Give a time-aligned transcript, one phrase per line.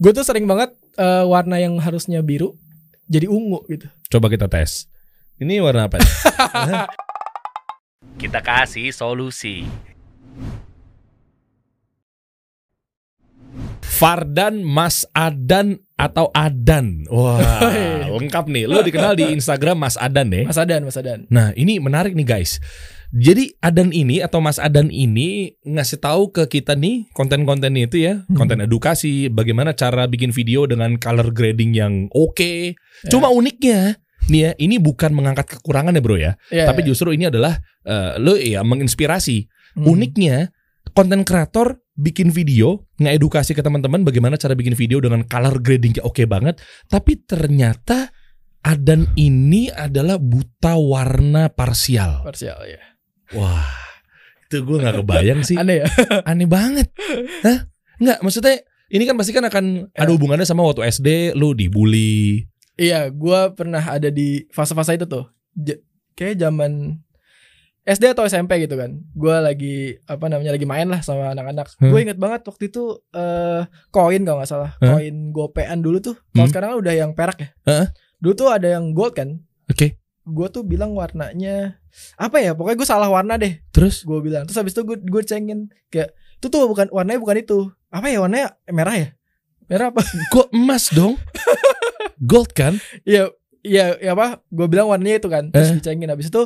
[0.00, 2.56] Gue tuh sering banget eh, warna yang harusnya biru
[3.04, 3.84] jadi ungu gitu.
[4.08, 4.88] Coba kita tes.
[5.36, 6.00] Ini warna apa?
[6.00, 6.08] nih?
[8.20, 9.64] Kita kasih solusi.
[13.80, 17.04] Fardan Mas Adan atau Adan.
[17.08, 17.60] Wah,
[18.08, 18.64] lengkap nih.
[18.68, 20.48] Lo dikenal di Instagram Mas Adan ya.
[20.48, 21.28] Mas Adan, Mas Adan.
[21.28, 22.60] Nah, ini menarik nih guys.
[23.10, 28.22] Jadi Adan ini atau Mas Adan ini ngasih tahu ke kita nih konten-kontennya itu ya,
[28.38, 32.78] konten edukasi, bagaimana cara bikin video dengan color grading yang oke.
[33.10, 33.98] Cuma uniknya
[34.30, 36.88] nih ya, ini bukan mengangkat kekurangan ya bro ya, Iya, tapi iya.
[36.94, 39.50] justru ini adalah eh, lo ya menginspirasi.
[39.74, 39.90] Hmm.
[39.90, 40.54] Uniknya
[40.94, 46.06] konten kreator bikin video ngedukasi ke teman-teman bagaimana cara bikin video dengan color grading yang
[46.06, 48.14] oke banget, tapi ternyata
[48.60, 52.20] Adan ini adalah buta warna parsial.
[52.22, 52.89] parsial ya.
[53.32, 53.66] Wah,
[54.44, 55.54] itu gue nggak kebayang sih.
[55.54, 55.86] Aneh ya.
[56.30, 56.90] Aneh banget.
[57.42, 57.70] Hah?
[57.96, 58.56] Nggak, maksudnya
[58.88, 60.14] ini kan pasti kan akan ada Ya.
[60.14, 62.42] hubungannya sama waktu SD lu dibully.
[62.74, 65.28] Iya, gua pernah ada di fase-fase itu tuh.
[65.52, 65.78] J-
[66.16, 66.96] kayak zaman
[67.82, 69.04] SD atau SMP gitu kan.
[69.12, 71.76] Gua lagi apa namanya lagi main lah sama anak-anak.
[71.76, 71.92] Hmm.
[71.92, 76.16] Gue inget banget waktu itu eh koin kalau nggak salah, koin gopean dulu tuh.
[76.32, 76.50] Kalau Hmm.
[76.50, 77.48] sekarang kan udah yang perak ya.
[77.62, 77.86] Heeh.
[78.16, 79.28] Dulu tuh ada yang gold kan.
[79.68, 79.99] Oke.
[80.30, 81.76] Gue tuh bilang warnanya
[82.16, 82.54] apa ya?
[82.54, 83.58] Pokoknya gue salah warna deh.
[83.74, 84.06] Terus?
[84.06, 84.46] Gue bilang.
[84.46, 87.58] Terus habis itu gue gue cengin kayak itu tuh bukan warnanya bukan itu.
[87.90, 89.08] Apa ya warnanya merah ya?
[89.66, 90.02] Merah apa?
[90.34, 91.14] Gue emas dong.
[92.18, 92.78] Gold kan?
[93.02, 93.30] Iya,
[93.62, 94.42] iya, ya apa?
[94.50, 95.78] Gue bilang warnanya itu kan, terus Eh.
[95.78, 96.10] dicengin.
[96.10, 96.42] Habis itu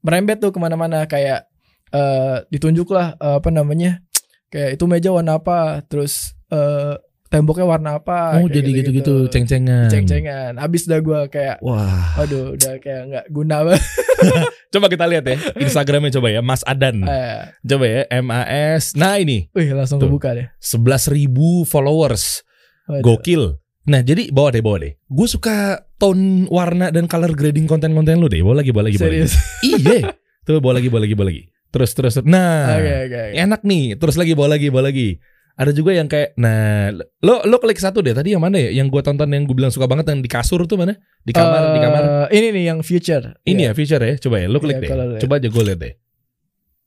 [0.00, 1.48] merembet tuh ke mana-mana kayak
[1.90, 4.00] eh ditunjuk lah eh, apa namanya,
[4.48, 6.94] kayak itu meja warna apa, terus eh
[7.30, 8.42] temboknya warna apa.
[8.42, 9.86] Oh, kayak jadi gitu-gitu ceng-cengan.
[9.86, 10.58] Ceng-cengan.
[10.58, 12.18] Abis dah gue kayak, Wah.
[12.18, 13.82] aduh, udah kayak nggak guna banget.
[14.74, 17.02] Coba kita lihat ya Instagramnya coba ya Mas Adan.
[17.02, 18.94] Eh, Coba ya MAS.
[18.94, 20.06] Nah ini wih, langsung Tuh.
[20.06, 20.46] kebuka deh.
[20.62, 21.26] 11.000
[21.66, 22.46] followers.
[22.86, 23.02] Waduh.
[23.02, 23.42] Gokil.
[23.90, 24.94] Nah jadi bawa deh bawa deh.
[25.10, 28.44] Gue suka tone warna dan color grading konten-konten lu deh.
[28.46, 29.26] Bawa lagi bawa lagi bawa lagi.
[29.26, 29.34] Serius.
[29.66, 30.14] Iya.
[30.46, 31.42] Tuh bawa lagi bawa lagi bawa lagi.
[31.70, 32.14] Terus terus.
[32.18, 32.26] terus.
[32.30, 32.78] Nah.
[32.78, 33.18] Oke, oke.
[33.30, 33.38] oke.
[33.38, 33.84] Enak nih.
[33.98, 35.18] Terus lagi bawa lagi bawa lagi.
[35.60, 36.88] Ada juga yang kayak nah
[37.20, 39.68] lo lo klik satu deh tadi yang mana ya yang gue tonton yang gue bilang
[39.68, 42.80] suka banget yang di kasur tuh mana di kamar di kamar Eh, Ini nih yang
[42.80, 43.36] future.
[43.42, 43.66] ini Iya.
[43.66, 45.20] ya feature ya coba ya lo klik Iya, deh kalau lihat.
[45.20, 45.94] coba aja gue lihat deh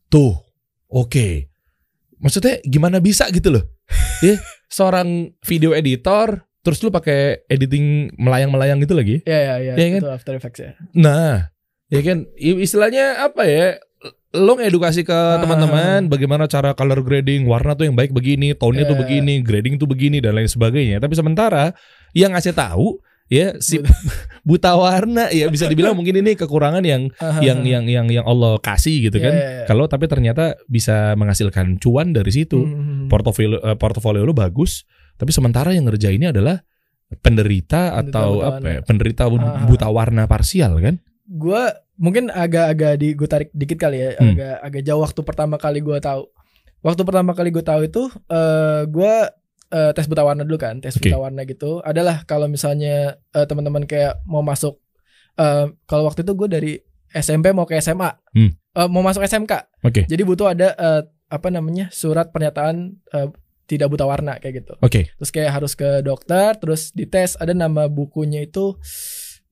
[0.10, 0.34] tuh
[0.88, 1.28] oke
[2.18, 3.64] maksudnya gimana bisa gitu loh
[4.26, 5.10] ya seorang
[5.42, 9.74] video editor terus lu pakai editing melayang-melayang gitu lagi Iya, iya, iya.
[9.76, 10.02] Iya kan?
[10.02, 10.72] Itu After Effects ya.
[10.94, 11.52] nah
[11.88, 13.78] ya kan istilahnya apa ya
[14.34, 15.38] lo ngedukasi ke Ah.
[15.38, 17.46] teman-teman bagaimana cara color grading.
[17.46, 19.02] Warna tuh yang baik begini tone-nya tuh Iya.
[19.06, 20.98] begini grading tuh begini dan lain sebagainya.
[20.98, 21.78] Tapi sementara
[22.12, 22.98] yang ngasih tahu
[23.30, 23.78] ya si
[24.44, 27.08] buta warna ya bisa dibilang mungkin ini kekurangan yang
[27.46, 29.34] yang yang yang yang Allah kasih gitu Iya, kan.
[29.34, 29.66] iya, iya.
[29.66, 32.58] kalau tapi ternyata bisa menghasilkan cuan dari situ.
[32.60, 33.08] Hmm.
[33.08, 34.84] portofolio eh, portofolio lu bagus
[35.14, 36.66] tapi sementara yang ngerjainnya adalah
[37.14, 40.98] penderita Penderita atau apa ya, penderita bu- buta warna parsial kan?
[41.24, 41.62] Gue
[42.03, 44.36] mungkin agak-agak di gue tarik dikit kali ya Hmm.
[44.36, 46.28] agak agak jauh waktu pertama kali gue tahu.
[46.84, 49.14] Waktu pertama kali gue tahu itu eh gue
[49.72, 51.08] eh, tes buta warna dulu kan tes Oke.
[51.08, 51.80] buta warna gitu.
[51.80, 54.84] Adalah kalau misalnya eh, teman-teman kayak mau masuk
[55.36, 56.74] eh, kalau waktu itu gue dari
[57.09, 58.52] SMP mau ke SMA Hmm.
[58.52, 60.02] Eh, mau masuk SMK oke.
[60.03, 62.75] Jadi butuh ada eh, apa namanya surat pernyataan
[63.09, 63.30] eh,
[63.63, 64.74] tidak buta warna kayak gitu.
[64.78, 65.08] Oke.
[65.16, 68.75] Terus kayak harus ke dokter terus dites ada nama bukunya itu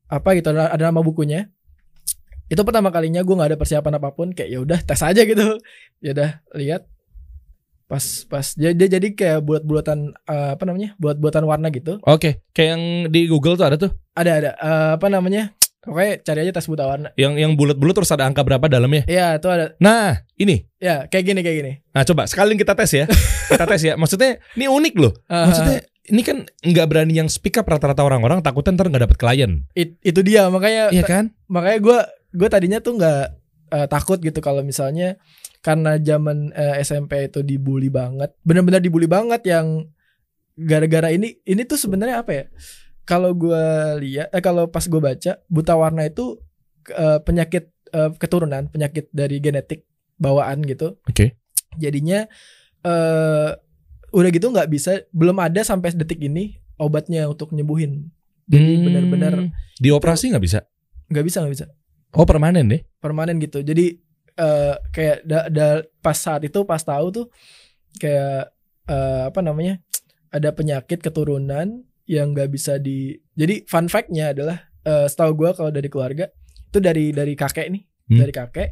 [0.05, 1.47] apa gitu ada nama bukunya
[2.51, 5.55] itu pertama kalinya gue nggak ada persiapan apa pun kayak ya udah tes aja gitu.
[6.03, 6.83] Ya udah lihat.
[7.87, 11.99] Pas pas dia, dia jadi kayak bulat-bulatan eh, apa namanya bulat-bulatan warna gitu.
[12.03, 13.91] Oke kayak yang di Google tuh ada tuh?
[14.15, 14.51] Ada ada.
[14.55, 15.51] Eh, apa namanya
[15.83, 17.11] pokoknya cari aja tes buta warna.
[17.19, 19.03] Yang yang bulat-bulat terus ada angka berapa dalamnya?
[19.11, 19.75] Ya itu ada.
[19.83, 20.63] Nah ini.
[20.79, 21.71] Ya kayak gini kayak gini.
[21.91, 23.05] Nah coba sekalian kita tes ya.
[23.51, 23.99] Kita tes ya.
[23.99, 25.11] Maksudnya ini unik loh.
[25.27, 29.17] Eh, maksudnya ini kan nggak berani yang speak up rata-rata orang-orang takutnya ntar nggak dapet
[29.19, 29.51] klien.
[29.75, 31.35] It- itu dia makanya Iya kan?
[31.51, 31.99] makanya gue
[32.31, 33.23] gue tadinya tuh nggak
[33.71, 35.19] eh, takut gitu kalau misalnya
[35.61, 39.87] karena zaman eh, SMP itu dibully banget benar-benar dibully banget yang
[40.57, 42.45] gara-gara ini ini tuh sebenarnya apa ya?
[43.07, 43.63] Kalau gue
[44.03, 46.39] lihat eh kalau pas gue baca buta warna itu
[46.91, 49.87] eh, penyakit eh, keturunan penyakit dari genetik
[50.21, 51.01] bawaan gitu.
[51.07, 51.35] Oke.
[51.79, 52.27] Jadinya
[52.81, 53.49] eh
[54.11, 58.11] udah gitu nggak bisa belum ada sampai detik ini obatnya untuk nyembuhin.
[58.51, 59.33] Jadi Hmm, benar-benar
[59.79, 60.59] dioperasi nggak bisa?
[61.07, 61.65] Nggak bisa nggak bisa
[62.13, 63.97] oh permanen deh permanen gitu jadi
[64.33, 67.25] eh kayak da, da- pas saat itu pas tahu tuh
[67.97, 68.51] kayak
[68.87, 69.79] eh, apa namanya
[70.29, 75.69] ada penyakit keturunan yang nggak bisa di jadi fun fact-nya adalah eh, setahu gue kalau
[75.69, 76.25] dari keluarga
[76.67, 78.19] itu dari dari kakek nih Hmm.
[78.19, 78.69] dari kakek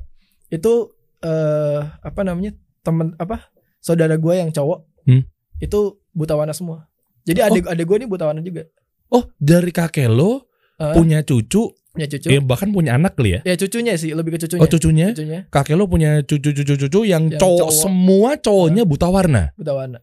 [0.50, 2.52] itu eh apa namanya
[2.82, 3.48] temen apa
[3.80, 5.24] saudara gue yang cowok Hmm.
[5.58, 5.80] itu
[6.12, 6.92] buta warna semua
[7.24, 8.68] Jadi adik adik gue nih buta warna juga.
[9.08, 12.28] Oh, dari kakek lo Eh, punya cucu, punya cucu.
[12.32, 13.40] ya bahkan punya anak kali ya?
[13.44, 14.64] Ya cucunya sih, lebih ke cucunya.
[14.64, 15.08] Oh, cucunya?
[15.12, 17.76] Cucunya Kakek lo punya cucu-cucu-cucu yang, Yang cowok, cowok.
[17.76, 19.44] semua cowoknya buta warna.
[19.54, 20.00] buta warna.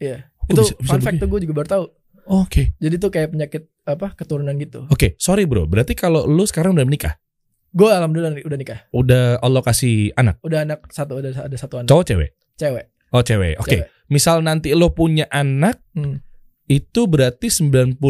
[0.00, 0.32] Iya.
[0.40, 1.20] Kok Itu bisa- bisa fun fact begini?
[1.20, 1.84] tuh gue juga baru tahu.
[2.24, 2.62] Oke.
[2.76, 4.88] Jadi tuh kayak penyakit apa keturunan gitu.
[4.88, 5.68] Oke, sorry bro.
[5.68, 7.20] Berarti kalau lu sekarang udah menikah,
[7.68, 8.80] Gue alhamdulillah udah nikah.
[8.90, 11.88] udah Allah kasih anak, Udah anak satu, udah ada satu anak.
[11.90, 12.30] cowok cewek?
[12.56, 12.84] Cewek.
[13.12, 13.58] Oh cewek.
[13.58, 13.70] Oke.
[13.76, 13.86] Cewek.
[14.06, 16.22] Misal nanti lo punya anak, Hmm.
[16.64, 18.00] itu berarti 90%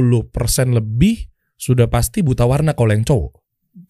[0.71, 3.33] lebih sudah pasti buta warna kalau yang cowok.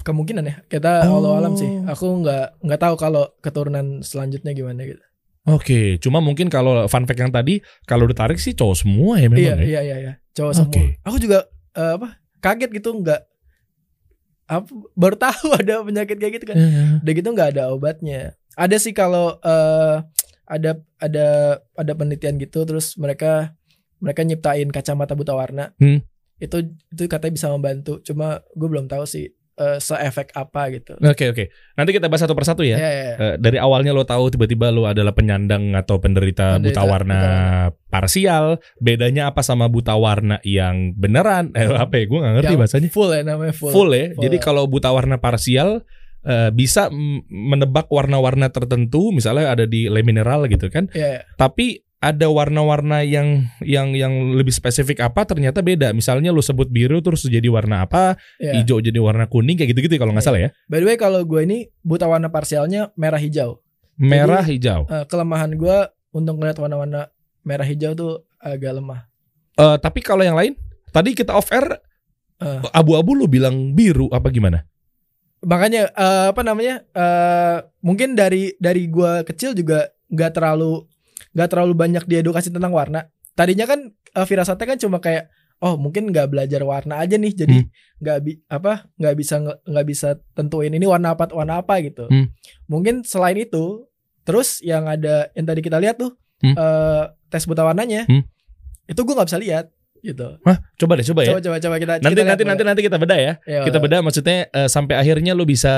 [0.00, 0.56] Kemungkinan ya.
[0.64, 1.20] Kita Oh.
[1.20, 1.68] walau alam sih.
[1.84, 5.02] Aku nggak nggak tahu kalau keturunan selanjutnya gimana gitu.
[5.44, 9.44] Oke, cuma mungkin kalau fun fact yang tadi kalau ditarik sih cowok semua ya memang
[9.44, 9.64] iya, ya.
[9.64, 10.12] iya, iya, iya.
[10.32, 10.80] Cowok Oke.
[10.80, 11.04] semua.
[11.04, 11.38] Aku juga
[11.76, 12.08] eh, apa?
[12.40, 13.20] Kaget gitu nggak
[14.44, 16.56] apa baru tahu ada penyakit kayak gitu kan.
[16.56, 18.32] Eh, Udah gitu nggak ada obatnya.
[18.56, 19.96] Ada sih kalau eh,
[20.44, 21.26] ada ada
[21.76, 23.52] ada penelitian gitu terus mereka
[24.00, 25.72] mereka nyiptain kacamata buta warna.
[25.76, 26.00] Hmm.
[26.38, 28.00] Itu itu katanya bisa membantu.
[28.02, 30.98] Cuma gue belum tahu sih eh, seefek apa gitu.
[30.98, 31.44] Oke oke.
[31.78, 32.76] Nanti kita bahas satu persatu ya.
[32.78, 33.12] Ya, ya.
[33.14, 37.32] Eh, dari awalnya lo tahu tiba-tiba lo adalah penyandang atau penderita, Penderita buta warna buta
[37.90, 38.44] parsial.
[38.82, 41.54] Bedanya apa sama buta warna yang beneran?
[41.54, 42.04] Eh, apa ya?
[42.10, 42.88] Gue nggak ngerti Yang bahasanya.
[42.90, 43.72] Full ya namanya full.
[43.72, 44.06] Full, ya.
[44.14, 44.22] Full.
[44.26, 45.86] Jadi kalau buta warna parsial
[46.26, 46.90] eh, bisa
[47.30, 50.90] menebak warna-warna tertentu, misalnya ada di le mineral gitu kan.
[50.92, 51.22] Ya, ya.
[51.38, 55.96] Tapi ada warna-warna yang yang yang lebih spesifik apa ternyata beda.
[55.96, 58.60] Misalnya lo sebut biru terus jadi warna apa, ya.
[58.60, 60.28] hijau jadi warna kuning kayak gitu-gitu kalau nggak Iya.
[60.28, 60.50] salah ya.
[60.68, 63.64] By the way kalau gue ini buta warna parsialnya merah hijau.
[63.96, 64.84] Merah hijau.
[64.86, 65.76] Eh, kelemahan gue
[66.12, 67.08] untuk ngeliat warna-warna
[67.40, 69.08] merah hijau tuh agak lemah.
[69.56, 70.52] Eh, tapi kalau yang lain,
[70.90, 71.80] tadi kita off air
[72.36, 72.60] Eh.
[72.70, 74.66] abu-abu lu bilang biru apa gimana?
[75.40, 76.82] Makanya eh, apa namanya?
[76.90, 80.84] eh, mungkin dari dari gue kecil juga nggak terlalu
[81.34, 83.10] nggak terlalu banyak diedukasi tentang warna.
[83.34, 85.28] Tadinya kan eh, firasatnya kan cuma kayak
[85.58, 87.70] oh mungkin nggak belajar warna aja nih jadi Hmm.
[87.98, 92.06] nggak bi apa nggak bisa nggak bisa tentuin ini warna apa warna apa gitu.
[92.06, 92.30] Hmm.
[92.66, 93.86] Mungkin selain itu
[94.22, 96.54] terus yang ada yang tadi kita lihat tuh Hmm.
[96.54, 98.22] eh, tes buta warnanya Hmm.
[98.84, 99.66] itu gue nggak bisa lihat
[100.04, 100.36] gitu.
[100.44, 101.28] Hah, coba deh, coba ya.
[101.32, 103.32] Coba coba coba kita nanti kita nanti nanti nanti kita beda ya.
[103.48, 105.72] Ya, Kita beda maksudnya eh, sampai akhirnya lu bisa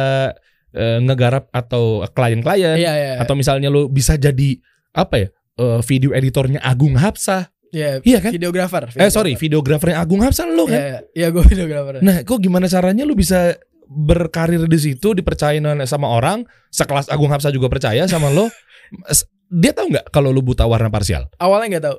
[0.75, 3.13] eh, ngegarap atau klien-klien Iya iya.
[3.23, 4.59] atau misalnya lu bisa jadi
[4.93, 5.29] apa ya?
[5.57, 7.49] Eh, video editornya Agung Hapsah.
[7.67, 8.31] Iya, Iya kan?
[8.31, 8.89] videografer.
[8.95, 10.81] Eh sorry, videografernya Agung Hapsah lu Iya, kan.
[10.81, 11.99] iya, iya gue videografer.
[11.99, 13.53] Nah, kok gimana caranya lu bisa
[13.87, 18.51] berkarir di situ dipercayain sama orang sekelas Agung Hapsah juga percaya sama lo
[19.63, 21.99] dia tahu nggak kalau lu buta warna parsial Awalnya nggak tahu.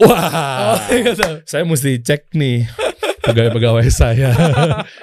[0.00, 0.16] wah
[0.80, 1.34] Awalnya nggak tahu.
[1.44, 2.64] saya mesti cek nih
[3.30, 4.30] pegawai-pegawai saya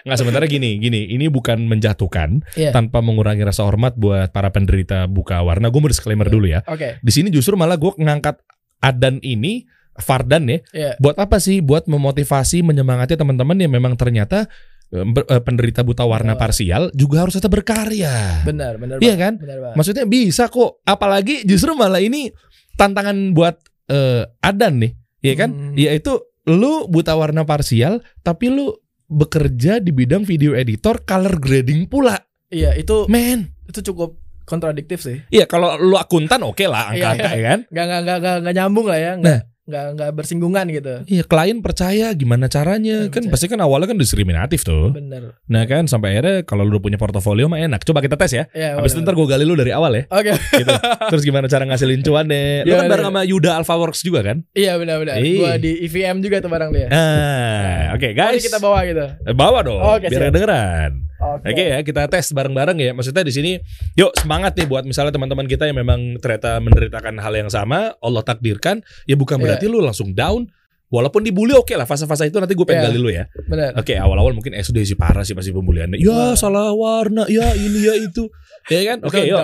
[0.04, 2.72] nggak sementara gini gini ini bukan menjatuhkan Iya.
[2.72, 7.00] tanpa mengurangi rasa hormat buat para penderita buka warna gue mau disclaimer dulu ya Oke.
[7.00, 8.40] di sini justru malah gue ngangkat
[8.80, 9.66] Adan ini
[9.96, 10.92] Fardan ya Iya.
[10.98, 14.46] buat apa sih buat memotivasi menyemangati teman-teman yang memang ternyata
[14.88, 16.40] eh, eh, penderita buta warna Oh.
[16.40, 19.02] parsial juga harus tetap berkarya Benar, benar.
[19.02, 19.34] Iya kan?
[19.36, 19.76] Benar banget.
[19.76, 22.30] maksudnya bisa kok apalagi justru malah ini
[22.74, 23.58] tantangan buat
[23.88, 25.74] eh, Adan nih ya kan Hmm.
[25.74, 26.14] yaitu
[26.48, 28.72] lu buta warna parsial tapi lu
[29.08, 34.16] bekerja di bidang video editor color grading pula Iya, itu men itu cukup
[34.48, 35.20] kontradiktif sih.
[35.28, 38.56] Iya kalau lu akuntan oke lah Iya, angka-angka ya kan Nggak nggak nggak nggak, nggak
[38.56, 39.12] nyambung lah ya.
[39.20, 41.04] Nggak nggak nggak bersinggungan gitu.
[41.06, 43.32] Iya klien percaya gimana caranya Iya, kan percaya.
[43.36, 45.36] pasti kan awalnya kan diskriminatif tuh Bener.
[45.46, 48.44] nah kan sampai akhirnya kalau lu udah punya portofolio mah enak coba kita tes ya
[48.50, 48.80] Iya.
[48.80, 50.32] habis itu ntar gue gali lu dari awal ya Oke.
[50.56, 50.72] gitu.
[51.12, 52.64] Terus gimana cara ngasilin cuan deh?
[52.66, 53.12] Lu Iya, kan bareng iya.
[53.12, 54.38] sama Yuda Alphaworks juga kan?
[54.52, 55.20] Iya benar benar.
[55.20, 55.36] Ih.
[55.38, 56.88] Gua di EVM juga tuh barang dia.
[56.90, 58.40] Ah, oke Oh, guys.
[58.40, 59.06] ini kita bawa gitu.
[59.34, 60.32] Bawa dong, Oke, biar siap.
[60.32, 60.92] kedengeran.
[61.36, 61.52] Oke.
[61.52, 62.92] Oke ya, kita tes bareng-bareng ya.
[62.96, 63.52] Maksudnya di sini,
[63.94, 68.24] yuk semangat nih buat misalnya teman-teman kita yang memang ternyata menderitakan hal yang sama, Allah
[68.24, 70.48] takdirkan, ya bukan berarti lu langsung down.
[70.88, 72.88] Walaupun dibully oke lah fase-fase itu nanti gue pengen Iya.
[72.88, 73.28] gali lu ya.
[73.76, 76.00] Oke awal-awal mungkin SD sih parah sih pasti pembuliannya.
[76.00, 76.40] Ya Wah.
[76.40, 78.32] salah warna, ya ini ya itu,
[78.72, 79.04] ya kan?
[79.04, 79.40] Oke Itu yuk.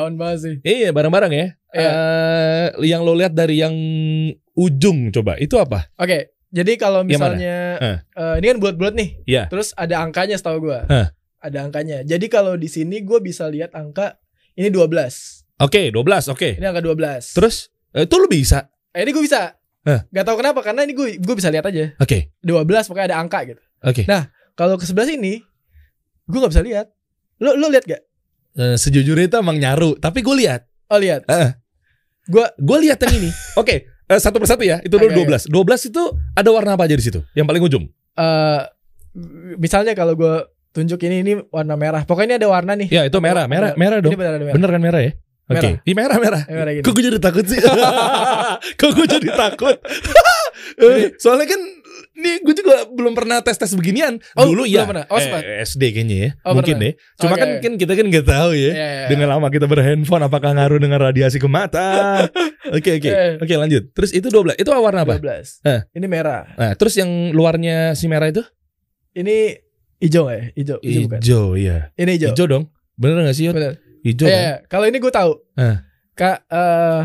[0.63, 1.47] Iya bareng-bareng ya.
[1.75, 1.89] Iya.
[1.91, 3.75] Eh, yang lo lihat dari yang
[4.55, 5.91] ujung coba itu apa?
[5.99, 6.31] Oke.
[6.53, 7.97] Jadi kalau misalnya Hah.
[8.13, 9.09] eh, ini kan bulat-bulat nih.
[9.25, 9.43] Iya.
[9.49, 10.85] Terus ada angkanya setahu gua.
[10.85, 11.11] Hah.
[11.43, 12.01] Ada angkanya.
[12.01, 14.15] Jadi kalau di sini gue bisa lihat angka
[14.55, 14.87] ini 12.
[15.59, 16.49] Oke 12 oke.
[16.55, 17.35] Ini angka 12.
[17.35, 17.55] Terus
[17.91, 18.71] eh, itu lo bisa?
[18.89, 19.51] Eh, ini gue bisa.
[19.83, 20.07] Hah.
[20.07, 21.91] Gak tahu kenapa karena ini gue gue bisa lihat aja.
[21.99, 23.59] Oke 12 pokoknya ada angka gitu.
[23.83, 24.07] oke.
[24.07, 25.43] Nah, Kalau ke sebelah sini
[26.23, 26.87] gue nggak bisa lihat.
[27.37, 27.99] Lo lo lihat gak?
[28.53, 30.63] Eh, sejujurnya itu emang nyaru, tapi gue lihat.
[30.87, 31.25] Oh lihat.
[31.25, 31.57] Heeh.
[32.23, 33.27] Gua- gue lihat yang ini.
[33.59, 34.79] Oke, eh, satu persatu ya.
[34.79, 35.51] Itu dulu Oke, 12.
[35.51, 37.19] 12 itu ada warna apa aja di situ?
[37.33, 37.85] Yang paling ujung.
[38.13, 38.61] Eh
[39.57, 40.35] misalnya kalau gue
[40.73, 42.01] tunjuk ini ini warna merah.
[42.03, 42.89] Pokoknya ini ada warna nih.
[42.89, 44.11] Ya, itu merah, merah, Ada- merah dong.
[44.11, 44.55] Ini benar ada merah.
[44.57, 45.11] Bener kan merah ya?
[45.43, 45.59] Oke.
[45.59, 45.71] Merah.
[45.85, 46.41] Ini merah, merah.
[46.43, 46.83] Ini merah gini.
[46.83, 47.59] Kok gue jadi takut sih?
[48.79, 49.75] Kok gue jadi takut?
[50.79, 51.61] Eh, Soalnya kan
[52.13, 54.21] nih gue juga belum pernah tes tes beginian.
[54.33, 54.87] Oh, Dulu ya.
[54.87, 55.03] pernah.
[55.11, 56.29] Oh, eh, SD kayaknya ya.
[56.47, 56.89] Oh, Mungkin pernah.
[56.89, 56.93] deh.
[57.19, 57.41] Cuma Oke.
[57.41, 58.71] kan, kan kita kan nggak tahu ya.
[58.71, 59.05] Iya, iya.
[59.11, 62.23] Dengan lama kita berhandphone apakah ngaruh dengan radiasi ke mata?
[62.77, 63.09] Oke oke.
[63.11, 63.35] Eh.
[63.43, 63.91] Oke lanjut.
[63.91, 64.55] Terus itu 12.
[64.55, 65.19] Itu warna apa?
[65.19, 65.59] 12.
[65.67, 65.81] Eh.
[65.93, 66.47] Ini merah.
[66.55, 68.39] Nah, terus yang luarnya si merah itu?
[69.11, 69.59] Ini
[70.03, 70.43] nggak ya?
[70.57, 71.19] Hijau bukan.
[71.23, 71.77] Hijau, iya.
[71.95, 72.29] Ini hijau.
[72.35, 72.63] Hijau dong.
[72.99, 73.47] Bener gak sih?
[73.47, 73.55] Yot?
[73.55, 73.73] Bener.
[74.03, 74.55] Hijau Iya, kan?
[74.67, 75.31] kalau ini gue tahu.
[75.55, 75.75] Eh.
[76.13, 77.01] Kak, eh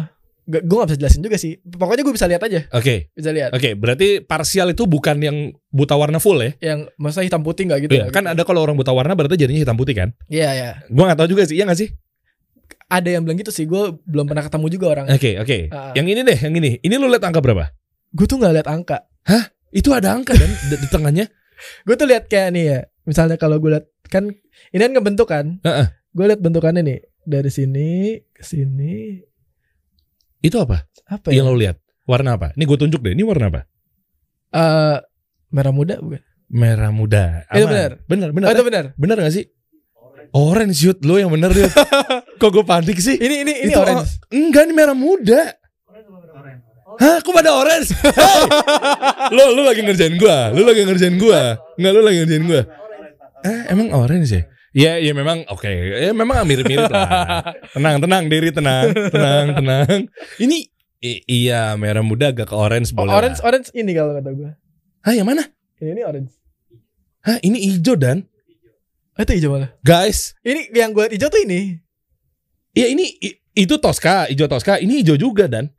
[0.48, 1.60] gue gak bisa jelasin juga sih.
[1.60, 3.12] Pokoknya gue bisa lihat aja, Oke.
[3.12, 3.52] bisa lihat.
[3.52, 5.36] Oke, berarti parsial itu bukan yang
[5.68, 6.52] buta warna full ya?
[6.74, 7.92] Yang masa hitam putih nggak gitu?
[8.00, 8.32] Iya, nggak kan gitu.
[8.32, 10.08] ada kalau orang buta warna berarti jadinya hitam putih kan?
[10.32, 10.70] Iya, iya.
[10.88, 11.92] Gua nggak tahu juga sih, iya gak sih?
[12.88, 13.68] Ada yang bilang gitu sih.
[13.68, 15.06] Gue belum pernah ketemu juga orang.
[15.12, 15.68] Oke, oke.
[15.68, 15.92] Ah.
[15.92, 16.70] Yang ini deh, yang ini.
[16.80, 17.68] Ini lu lihat angka berapa?
[18.16, 19.04] Gue tuh nggak lihat angka.
[19.68, 21.28] Itu ada angka dan di, di tengahnya.
[21.86, 22.80] Gue tuh lihat kayak nih ya.
[23.08, 24.28] Misalnya kalau gue lihat kan
[24.72, 25.60] ini kan ngebentuk kan.
[25.64, 25.86] Heeh.
[26.12, 29.20] Gue lihat bentukannya nih dari sini ke sini.
[30.40, 30.86] Itu apa?
[31.08, 31.42] Apa ya?
[31.42, 31.76] Yang lu lihat?
[32.08, 32.56] Warna apa?
[32.56, 33.12] Ini gue tunjuk deh.
[33.12, 33.60] Ini warna apa?
[34.48, 34.98] Eh,
[35.52, 36.22] merah muda bukan?
[36.48, 37.44] Merah muda.
[37.52, 37.72] Itu Aman.
[37.72, 37.90] benar.
[38.08, 38.46] Bener, bener.
[38.48, 38.84] Oh, itu benar.
[38.96, 39.44] Bener gak sih?
[40.32, 41.72] Orange shoot lo yang bener Yud.
[42.40, 43.16] Kok gue panik sih?
[43.16, 44.20] Ini ini ini Itu orange.
[44.32, 45.52] Enggak, ini merah muda.
[46.98, 47.94] Hah, kok pada orange?
[47.94, 48.42] Hey!
[49.30, 51.54] lo lu lagi ngerjain gua, lu lagi ngerjain gua.
[51.74, 52.62] Enggak lu lagi ngerjain gua.
[53.40, 54.42] Eh, emang orange ya?
[54.74, 55.66] Ya, ya memang oke.
[55.70, 57.06] Ya memang mirip-mirip lah.
[57.70, 59.98] Tenang, tenang, diri tenang, tenang, tenang.
[60.36, 60.56] Ini
[61.00, 63.14] i- iya merah muda agak ke orange Oh, boleh.
[63.14, 63.46] orange lah.
[63.48, 64.50] orange ini kalau kata gue.
[65.00, 65.46] Hah, yang mana?
[65.78, 66.34] Ini ini orange.
[67.22, 68.26] Hah, ini hijau dan
[69.14, 69.70] Oh, itu hijau malah.
[69.80, 71.78] guys, Ini yang gue liat hijau tuh ini.
[72.70, 75.70] Iya ini i- itu Tosca, hijau Tosca, ini hijau juga dan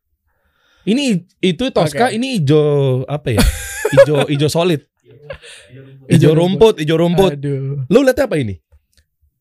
[0.83, 2.15] ini itu Tosca, Oke.
[2.15, 3.41] ini hijau apa ya?
[3.89, 4.85] Hijau hijau solid,
[5.65, 7.33] hijau Hijau rumput, hijau rumput.
[7.35, 7.81] Aduh.
[7.89, 8.61] Lu lihat apa ini?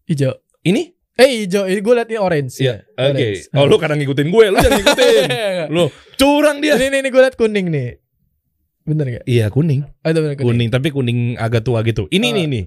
[0.08, 0.32] Hijau.
[0.64, 0.96] Ini?
[1.14, 2.56] Eh hijau, ini gue liat ini orange.
[2.58, 2.80] Iya.
[2.96, 3.12] Oke.
[3.12, 3.40] Orange.
[3.52, 5.22] Oh lu kadang ngikutin gue, lu jangan ngikutin.
[5.76, 5.84] lu
[6.16, 6.80] curang dia.
[6.80, 7.88] ini ini, ini gue liat kuning nih.
[8.88, 9.24] Bener gak?
[9.28, 10.48] Iya kuning, Oh, itu bener kuning.
[10.48, 12.08] kuning tapi kuning agak tua gitu.
[12.08, 12.32] Ini Ah.
[12.32, 12.60] nih ini.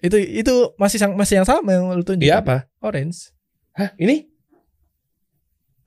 [0.00, 2.24] Itu itu masih sang, masih yang sama yang lu tunjuk.
[2.24, 2.72] Iya apa?
[2.80, 3.36] Orange.
[3.76, 3.92] Hah?
[4.00, 4.32] Ini?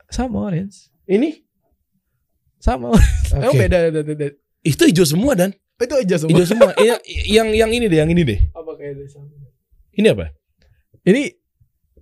[0.06, 0.94] Sama orange.
[1.04, 1.42] Ini?
[2.64, 2.96] Sama.
[2.96, 3.28] orange.
[3.36, 3.60] Emang Oke.
[3.68, 4.26] beda, beda, beda.
[4.64, 6.32] Itu hijau semua dan Itu hijau semua.
[6.32, 6.72] hijau semua.
[6.80, 6.96] Iya,
[7.28, 8.40] yang yang ini deh, yang ini deh.
[8.56, 9.04] Apa kayak?
[10.00, 10.32] Ini apa?
[11.04, 11.22] Ini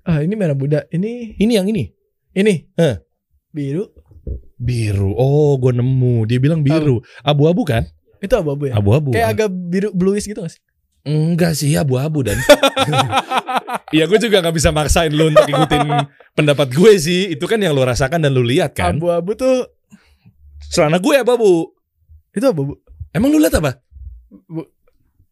[0.06, 0.86] ah ini merah muda.
[0.94, 1.90] Ini Ini yang ini.
[2.38, 2.70] ini.
[2.78, 2.96] Eh.
[3.50, 3.90] Biru.
[4.62, 5.18] Biru.
[5.18, 6.30] Oh, gue nemu.
[6.30, 7.02] Dia bilang biru.
[7.26, 7.90] Abu-abu kan?
[8.22, 8.78] Itu abu-abu ya?
[8.78, 9.10] Abu-abu.
[9.18, 10.62] Kayak agak biru bluish gitu gak sih?
[11.02, 12.38] Enggak sih abu-abu dan
[13.96, 15.82] Iya gue juga gak bisa maksain lu untuk ikutin
[16.38, 19.66] pendapat gue sih Itu kan yang lu rasakan dan lu lihat kan Abu-abu tuh
[20.72, 21.76] Celana gue abu-abu
[22.32, 22.80] itu abu-abu.
[23.12, 23.76] Emang lu lihat apa?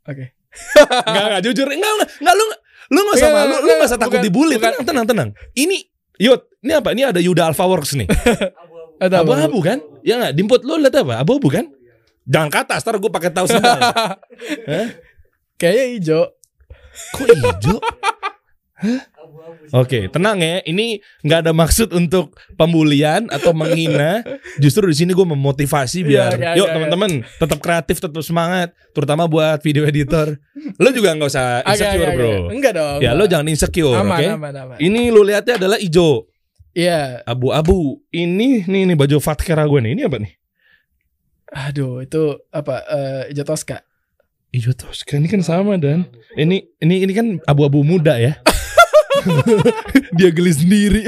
[0.03, 0.36] Oke.
[1.08, 2.46] Enggak, enggak jujur Enggak, enggak, enggak lu
[2.89, 4.55] Lu usah Enggak, malu Lu enggak, gak usah takut dibully.
[4.58, 5.77] Tenang, tenang, tenang Ini
[6.19, 6.89] Yud, ini apa?
[6.91, 8.10] Ini ada Yuda Alpha Works nih
[9.00, 9.79] Abu-abu kan?
[10.03, 10.34] Ya gak?
[10.36, 11.24] Dimput lu lihat apa?
[11.24, 11.69] Abu-abu kan?
[12.27, 13.79] Jangan kata, ntar gue pakai tahu sendal
[15.60, 16.24] Kayaknya hijau.
[17.15, 17.77] Kok hijau?
[18.79, 19.01] Hah?
[19.82, 20.62] Oke, tenang ya.
[20.62, 24.22] Ini nggak ada maksud untuk pembulian atau menghina.
[24.58, 28.74] Justru di sini gue memotivasi biar, Iya, iya, yuk iya, teman-teman tetap kreatif, tetap semangat.
[28.92, 30.40] Terutama buat video editor.
[30.82, 32.34] Lo juga nggak usah insecure agak, bro.
[32.50, 33.00] Enggak dong.
[33.00, 34.06] Ya lo jangan insecure, oke?
[34.06, 34.78] aman, aman.
[34.78, 36.26] Ini lo lihatnya adalah hijau,
[36.74, 37.26] Iya.
[37.26, 38.02] abu-abu.
[38.10, 39.92] Ini nih nih baju Fatkera gue nih.
[39.98, 40.34] Ini apa nih?
[41.50, 42.86] Aduh, itu apa?
[42.86, 43.82] eh hijau Tosca.
[44.50, 48.38] Hijau Tosca ini kan sama dan ini ini ini kan abu-abu muda ya.
[50.14, 51.04] Dia geli sendiri.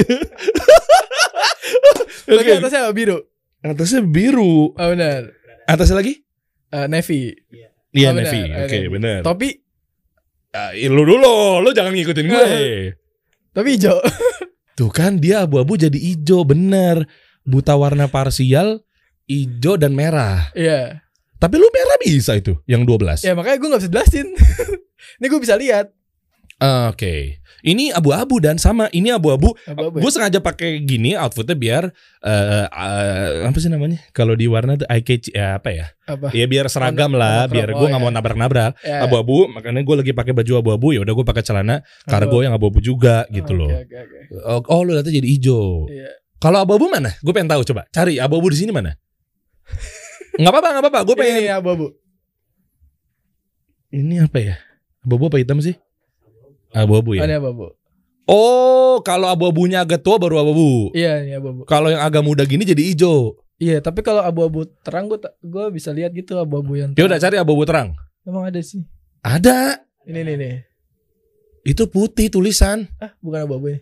[2.22, 2.52] Tapi Oke.
[2.58, 2.94] atasnya apa?
[2.94, 3.18] biru.
[3.62, 4.72] Atasnya biru.
[4.72, 5.32] Oh benar.
[5.66, 6.22] Atasnya lagi?
[6.70, 7.36] Eh, navy.
[7.92, 8.24] Iya Oh, benar.
[8.26, 8.42] navy.
[8.48, 8.90] Oh, Oke, navy.
[8.90, 9.20] benar.
[9.22, 9.50] Topi
[10.52, 12.44] Ah, lu dulu, lu jangan ngikutin gue.
[13.52, 13.96] tapi hijau.
[14.78, 17.08] Tuh kan dia abu-abu jadi hijau, bener.
[17.42, 18.84] Buta warna parsial,
[19.26, 20.52] hijau dan merah.
[20.52, 21.08] Iya.
[21.40, 23.24] Tapi lu merah bisa itu, yang 12.
[23.24, 24.28] Ya makanya gue gak bisa jelasin.
[25.20, 25.96] Ini gue bisa lihat.
[26.62, 27.42] Oke.
[27.62, 29.54] Ini abu-abu dan sama, ini abu-abu.
[29.70, 30.02] Abu-abu ya?
[30.02, 31.84] Gue sengaja pakai gini outfitnya biar
[32.26, 34.02] eh eh, apa sih namanya?
[34.18, 35.86] Kalau di warna tuh eye catch ya apa ya?
[36.10, 36.34] Apa?
[36.34, 38.10] Ya biar seragam lah, biar gue nggak iya.
[38.10, 38.82] mau nabrak-nabrak.
[38.82, 39.06] Ya.
[39.06, 42.82] Abu-abu, makanya gue lagi pakai baju abu-abu ya udah gue pakai celana kargo yang abu-abu
[42.82, 43.70] juga gitu loh.
[43.70, 44.20] Oke, oke.
[44.42, 45.86] Oh, oh lu lihatnya jadi hijau.
[45.86, 46.18] Iya.
[46.42, 47.14] Kalau abu-abu mana?
[47.22, 47.86] Gue pengen tahu coba.
[47.94, 48.98] Cari abu-abu di sini mana?
[50.42, 51.00] Nggak apa-apa, nggak apa-apa.
[51.06, 51.42] Gue pengen.
[51.46, 51.88] Ini abu-abu.
[53.94, 54.56] Ini apa ya?
[55.06, 55.78] Abu-abu apa hitam sih?
[56.72, 57.24] Abu-abu Oh, ya.
[57.24, 57.66] Ini abu-abu.
[58.26, 60.94] Oh, kalau abu-abunya agak tua baru abu-abu.
[60.94, 61.66] Iya, ini abu-abu.
[61.66, 63.36] Kalau yang agak muda gini jadi hijau.
[63.58, 67.22] Iya, tapi kalau abu-abu terang gue gue bisa lihat gitu abu-abu yang Ya udah terang.
[67.22, 67.88] cari abu-abu terang.
[68.24, 68.82] Emang ada sih.
[69.22, 69.84] Ada.
[70.04, 70.56] Ini nih nih.
[71.64, 72.90] Itu putih tulisan.
[72.98, 73.80] Ah, bukan abu-abu ini.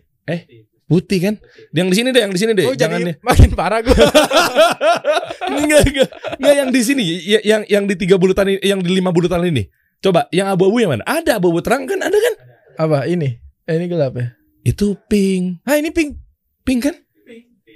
[0.84, 1.34] Putih kan?
[1.70, 2.66] Yang di sini deh, yang di sini deh.
[2.66, 3.16] Oh Jangan jadi deh.
[3.22, 3.94] makin parah gue.
[5.50, 8.78] Ini enggak, enggak, enggak yang di sini, Ya- yang yang di tiga bulutan ini, yang
[8.78, 9.66] di lima bulutan ini.
[9.98, 11.04] Coba, yang abu-abu yang mana?
[11.04, 11.98] Ada abu-abu terang kan?
[11.98, 12.34] Ada kan?
[12.76, 13.38] Apa ini?
[13.64, 14.34] Eh, ini gelap ya?
[14.60, 16.20] Itu pink, Ah ini pink.
[16.62, 16.96] pink kan?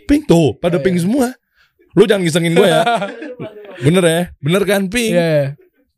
[0.05, 1.05] Pink tuh, pada Oh, pink iya.
[1.09, 1.27] semua.
[1.97, 2.83] Lu jangan ngisengin gue ya.
[3.85, 4.23] Bener ya?
[4.39, 5.13] Bener kan pink?
[5.17, 5.25] Iya.
[5.25, 5.47] iya.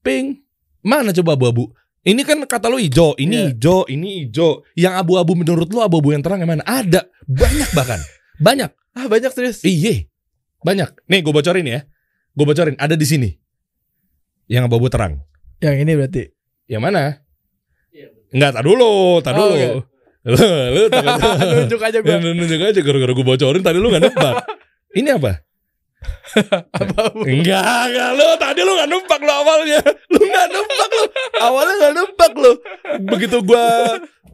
[0.01, 0.47] Pink.
[0.87, 1.75] Mana coba abu-abu?
[2.07, 3.47] Ini kan kata lu hijau, ini Iya.
[3.51, 4.63] hijau, ini hijau.
[4.79, 6.63] Yang abu-abu menurut lu abu-abu yang terang yang mana?
[6.63, 8.01] Ada, banyak bahkan,
[8.39, 8.71] banyak.
[8.97, 9.61] Ah banyak serius.
[9.61, 10.09] Iya,
[10.65, 10.89] banyak.
[11.13, 11.85] Nih gue bocorin ya,
[12.33, 12.81] gue bocorin.
[12.81, 13.29] Ada di sini.
[14.49, 15.21] Yang abu-abu terang.
[15.61, 16.25] Yang ini berarti.
[16.65, 17.03] Yang mana?
[18.37, 18.93] Enggak, tak dulu,
[19.25, 19.55] tak Oh, dulu.
[19.57, 19.69] oke.
[20.27, 20.35] Lu,
[20.75, 21.23] lu takut.
[21.55, 22.11] Nunjuk aja gue.
[22.11, 24.35] Ya, Nunjuk aja gara-gara gue bocorin tadi lu gak nebak.
[24.93, 25.39] Ini apa?
[26.75, 27.23] Apa-apa.
[27.25, 29.81] Enggak, enggak lu tadi lu gak nebak lu awalnya.
[30.11, 31.05] Lu gak nebak lu.
[31.39, 32.53] Awalnya gak nebak lu.
[33.07, 33.65] Begitu gua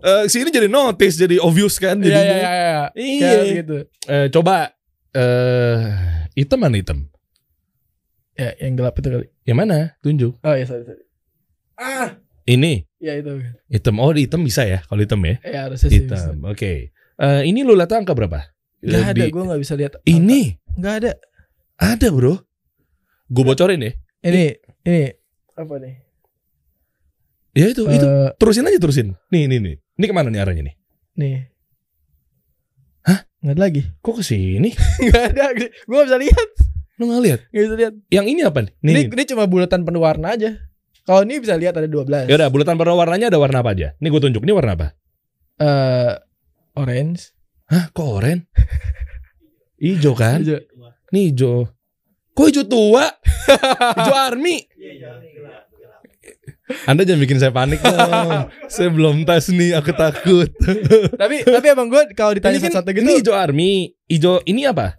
[0.01, 2.25] eh, sini jadi notice, jadi obvious kan Iya jadinya.
[2.25, 2.83] iya iya.
[2.97, 3.31] iya.
[3.37, 3.53] Iya.
[3.61, 3.77] Gitu.
[4.09, 4.73] Eh, coba
[5.13, 5.77] eh
[6.33, 7.05] hitam mana hitam?
[8.33, 9.29] Ya yang gelap itu kali.
[9.45, 9.77] Yang mana?
[10.01, 10.41] Tunjuk.
[10.41, 11.05] Oh iya sorry sorry.
[11.77, 12.17] Ah.
[12.43, 13.39] Ini Ya itu.
[13.67, 13.99] hitam.
[13.99, 15.39] Oh, di hitam bisa ya kalau hitam ya.
[15.43, 16.07] Ya harusnya sih.
[16.07, 16.31] bisa.
[16.31, 16.43] Hitam.
[16.45, 16.91] Oke.
[16.95, 18.51] Eh, ini lu lihat angka berapa?
[18.79, 19.93] Gak ada, Di- gue gak bisa lihat.
[20.03, 21.13] Ini Gak ada.
[21.77, 22.43] ada, Bro.
[23.27, 23.93] Gue bocorin ya.
[24.23, 25.03] Ini, ini
[25.53, 25.95] apa nih?
[27.53, 28.07] Ya itu, itu.
[28.07, 29.15] Eh, Terusin aja terusin.
[29.29, 29.75] Nih, nih, nih.
[29.99, 30.75] Ini ke mana nih arahnya nih?
[31.15, 31.37] nih.
[33.05, 33.21] Hah?
[33.39, 33.83] Nggak ada lagi.
[34.01, 34.71] Kok ke sini?
[35.11, 35.53] Gak ada.
[35.59, 36.49] Gue gak bisa lihat.
[36.97, 37.41] Lu nggak lihat?
[37.51, 37.95] Gak bisa lihat.
[38.09, 38.73] Yang ini apa nih?
[38.81, 40.51] Nih, Ini, ini cuma bulatan penuh warna aja.
[41.03, 42.31] Kalau ini bisa lihat ada 12.
[42.31, 43.99] Ya udah, bulatan warna warnanya ada warna apa aja?
[43.99, 44.43] Nih gue tunjuk.
[44.47, 44.95] Ini warna apa?
[45.59, 46.13] Eh,
[46.79, 47.35] orange.
[47.67, 48.47] Hah, kok oranye?
[49.93, 50.47] Ijo kan?
[50.47, 50.63] Hijau.
[51.11, 51.67] Nih hijau.
[52.39, 53.11] Kok hijau tua?
[53.99, 54.63] hijau army.
[56.87, 58.47] Anda jangan bikin saya panik dong.
[58.73, 60.49] saya belum tes nih, aku takut.
[61.19, 63.73] tapi tapi emang gue kalau ditanya ini kan satu-satu gitu ini hijau army.
[64.07, 64.97] Hijau ini apa?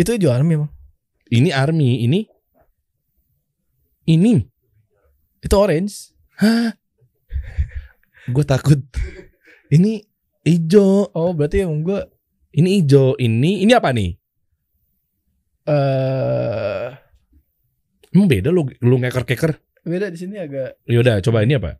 [0.00, 0.72] itu hijau army emang.
[1.28, 2.24] Ini army, ini
[4.04, 4.40] ini.
[5.40, 6.12] Itu orange.
[6.36, 6.72] Hah?
[8.28, 8.78] Gue takut.
[9.68, 10.04] Ini
[10.44, 11.08] hijau.
[11.12, 12.00] Oh berarti emang gue
[12.50, 13.14] Ini hijau.
[13.16, 14.14] Ini ini apa nih?
[15.70, 16.88] eh
[18.10, 19.54] Emang beda lu lu ngeker-keker?
[19.80, 21.78] beda di sini agak Yaudah, coba ini apa?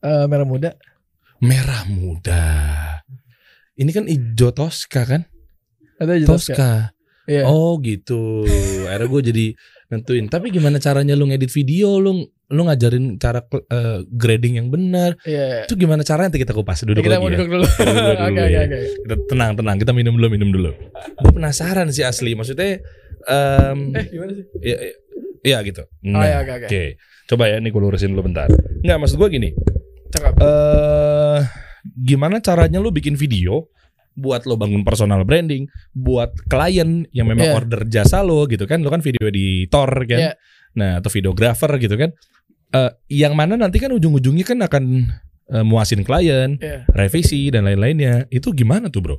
[0.00, 0.70] eh, merah muda.
[1.42, 2.44] Merah muda.
[3.74, 5.26] Ini kan hijau Tosca kan?
[5.98, 6.54] Ada hijau Tosca.
[6.54, 6.70] Tosca.
[7.24, 7.42] Iya.
[7.44, 8.44] Oh gitu.
[8.84, 9.46] Akhirnya gue jadi
[9.88, 10.28] nentuin.
[10.28, 11.96] Tapi gimana caranya lu ngedit video?
[11.96, 15.16] Lu lu ngajarin cara eh, grading yang benar.
[15.24, 15.64] Iya.
[15.64, 17.36] Itu gimana caranya nanti kita kupas duduk kita lagi mau ya.
[17.40, 17.66] duduk dulu.
[17.66, 18.44] Kita duduk dulu Oke ya.
[18.44, 18.78] oke oke.
[19.08, 19.76] Kita tenang tenang.
[19.80, 20.70] Kita minum dulu minum dulu.
[21.16, 22.36] Gue penasaran sih asli.
[22.36, 22.84] Maksudnya
[23.24, 24.44] em, Eh gimana sih?
[24.60, 24.92] ya, ya,
[25.42, 25.82] ya gitu.
[25.82, 26.66] Oh Nah, ya oke oke.
[26.68, 26.84] Oke.
[27.24, 28.52] Coba ya nih gue lurusin dulu bentar.
[28.84, 29.50] Enggak maksud gue gini.
[30.12, 30.36] Cakep.
[30.38, 31.40] eh
[31.96, 33.66] gimana caranya lu bikin video
[34.14, 37.54] buat lo bangun personal branding, buat klien yang memang Iya.
[37.58, 40.32] order jasa lo gitu kan, lo kan video editor kan, Iya.
[40.78, 42.10] nah atau videographer gitu kan,
[42.74, 42.90] Eh
[43.22, 44.84] yang mana nanti kan ujung-ujungnya kan akan
[45.46, 46.88] eh, muasin klien, Iya.
[46.90, 49.16] revisi dan lain-lainnya, itu gimana tuh bro?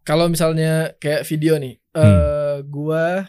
[0.00, 2.64] Kalau misalnya kayak video nih, eh Hmm.
[2.64, 3.28] gua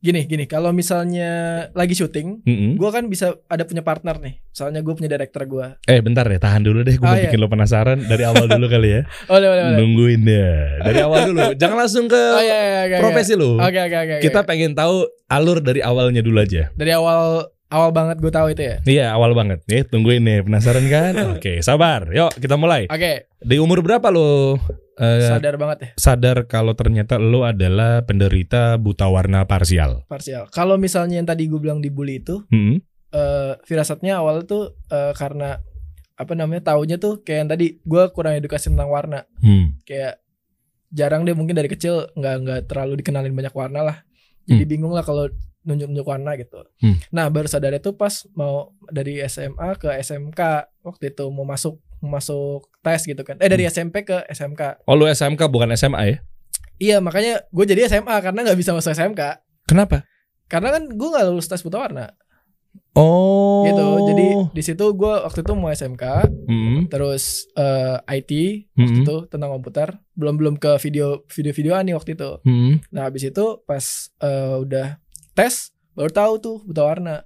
[0.00, 0.44] gini gini.
[0.44, 1.30] Kalau misalnya
[1.70, 2.72] lagi syuting, Mm-mm.
[2.74, 4.40] gua kan bisa ada punya partner nih.
[4.50, 5.76] Misalnya gue punya director gua.
[5.82, 7.28] Eh bentar deh, tahan dulu deh, gue Oh, mau iya.
[7.28, 9.62] bikin lo penasaran dari awal dulu kali ya, boleh boleh.
[9.62, 9.76] boleh.
[9.78, 10.50] nungguin ya,
[10.82, 12.90] dari awal dulu, jangan langsung ke Oh iya iya oke.
[12.90, 13.02] oke.
[13.04, 13.56] profesi lo.
[13.56, 14.14] Oke oke oke.
[14.16, 14.22] oke.
[14.22, 14.96] Kita pengen tahu
[15.28, 16.72] alur dari awalnya dulu aja.
[16.72, 18.76] dari awal awal banget gue tahu itu ya.
[18.82, 21.14] Iya awal banget nih tungguin nih penasaran kan?
[21.34, 22.86] Oke sabar, yuk kita mulai.
[22.86, 24.58] Oke, Di umur berapa lo
[24.94, 30.04] eh, sadar banget ya sadar kalau ternyata lo adalah penderita buta warna parsial?
[30.06, 30.50] parsial.
[30.50, 32.82] Kalau misalnya yang tadi gue bilang dibully itu, Hmm.
[33.10, 35.56] eh firasatnya awal tuh eh, karena
[36.14, 39.24] apa namanya taunya tuh kayak yang tadi gue kurang edukasi tentang warna.
[39.40, 39.80] Hmm.
[39.82, 40.20] Kayak
[40.90, 43.96] jarang deh mungkin dari kecil nggak nggak terlalu dikenalin banyak warna lah.
[44.44, 45.30] Jadi bingung lah kalau
[45.62, 46.64] nunjuk-nunjuk warna gitu.
[46.80, 46.96] Hmm.
[47.10, 50.40] Nah baru sadar itu pas mau dari SMA ke SMK
[50.80, 53.36] waktu itu mau masuk mau masuk tes gitu kan.
[53.36, 53.72] Eh dari Hmm.
[53.72, 54.84] SMP ke SMK.
[54.84, 56.16] Oh lo SMK bukan SMA ya?
[56.80, 59.20] Iya makanya gue jadi SMA karena nggak bisa masuk SMK.
[59.68, 60.08] Kenapa?
[60.48, 62.08] Karena kan gue nggak lulus tes buta warna
[62.90, 63.62] Oh.
[63.62, 63.86] gitu.
[64.08, 66.04] Jadi di situ gue waktu itu mau SMK,
[66.46, 66.90] Hmm.
[66.90, 68.30] terus eh, IT
[68.74, 69.04] waktu Hmm.
[69.04, 72.30] itu tentang komputer, belum belum ke video video videoan nih waktu itu.
[72.42, 72.82] Hmm.
[72.90, 73.84] Nah habis itu pas
[74.18, 74.98] eh, udah
[75.40, 77.24] tes baru tahu tuh buta warna.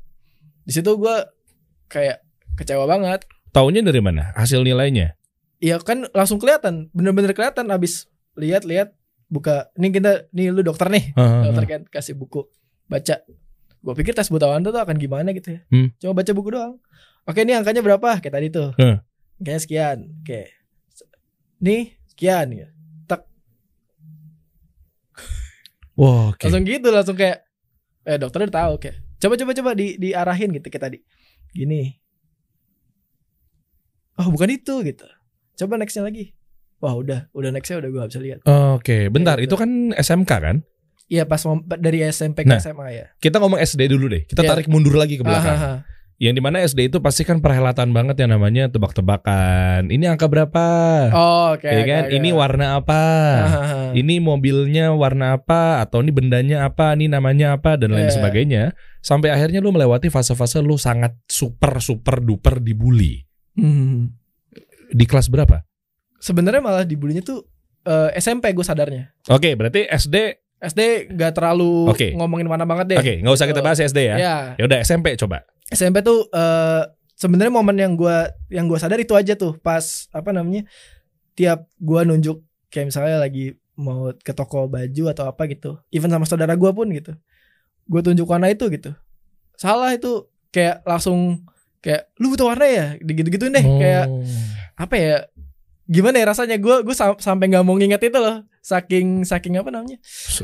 [0.63, 1.17] Di situ gue
[1.91, 2.23] kayak
[2.55, 3.27] kecewa banget.
[3.51, 4.31] Taunya dari mana?
[4.39, 5.19] Hasil nilainya?
[5.59, 8.07] Iya kan langsung kelihatan, bener-bener kelihatan abis
[8.39, 8.95] lihat-lihat
[9.27, 9.75] buka.
[9.75, 12.47] Nih kita, nih lu dokter nih, Ah, dokter kan kasih buku
[12.87, 13.27] baca.
[13.83, 15.61] Gue pikir tes buta warna tuh akan gimana gitu ya.
[15.75, 15.91] Hmm.
[15.99, 16.75] Coba baca buku doang.
[17.27, 18.23] Oke ini angkanya berapa?
[18.23, 18.71] Kayak tadi tuh.
[18.79, 19.03] Hmm.
[19.43, 19.99] Angkanya sekian.
[20.23, 20.55] Oke.
[21.59, 22.69] Nih sekian ya
[25.95, 26.43] Wah, oke.
[26.43, 27.44] langsung gitu langsung kayak
[28.05, 30.99] eh dokter udah tahu kayak coba coba coba di diarahin gitu kayak tadi
[31.51, 31.97] gini
[34.17, 35.07] oh bukan itu gitu
[35.57, 36.35] coba nextnya lagi
[36.79, 39.41] wah udah udah nextnya udah gue gak bisa lihat Oke, bentar.
[39.41, 39.49] Gitu.
[39.49, 40.57] Itu kan SMK kan?
[41.05, 41.41] iya pas
[41.79, 42.59] dari SMP ke Nah.
[42.59, 44.25] SMA ya Kita ngomong SD dulu deh.
[44.25, 44.51] Kita Iya.
[44.51, 45.57] tarik mundur lagi ke belakang.
[45.57, 45.75] Ahaha.
[46.25, 49.93] Yang di mana SD itu pasti kan perhelatan banget yang namanya tebak-tebakan.
[49.93, 50.65] Ini angka berapa?
[51.13, 52.03] oh oke ya oke, kan?
[52.09, 52.15] oke.
[52.17, 53.03] Ini warna apa?
[54.01, 55.85] Ini mobilnya warna apa?
[55.85, 56.97] Atau ini bendanya apa?
[56.97, 57.77] Ini namanya apa?
[57.77, 58.17] Dan lain Iya.
[58.17, 58.63] sebagainya.
[59.05, 63.21] Sampai akhirnya lu melewati fase-fase lu sangat super super duper dibully.
[63.55, 64.17] Hmm.
[64.91, 65.61] Di kelas berapa?
[66.25, 67.45] sebenarnya malah dibulinya tuh
[67.85, 70.44] eh, SMP gue sadarnya Oke, berarti SD.
[70.65, 70.81] SD
[71.13, 72.13] gak terlalu Oke.
[72.13, 74.17] ngomongin mana banget deh Oke, nggak usah kita bahas SD ya.
[74.17, 75.45] ya Ya udah SMP coba.
[75.67, 76.83] SMP tuh eh
[77.15, 80.67] sebenarnya momen yang gua yang gua sadar itu aja tuh pas apa namanya
[81.33, 86.25] tiap gua nunjuk kayak misalnya lagi mau ke toko baju atau apa gitu even sama
[86.25, 87.15] saudara gua pun gitu
[87.85, 88.97] gue tunjuk warna itu gitu
[89.55, 91.45] salah itu kayak langsung
[91.79, 94.25] kayak lu butuh warna ya gitu gituin deh kayak Oh.
[94.75, 95.17] apa ya
[95.85, 100.01] gimana ya rasanya gue gue sampai nggak mau nginget itu loh saking saking apa namanya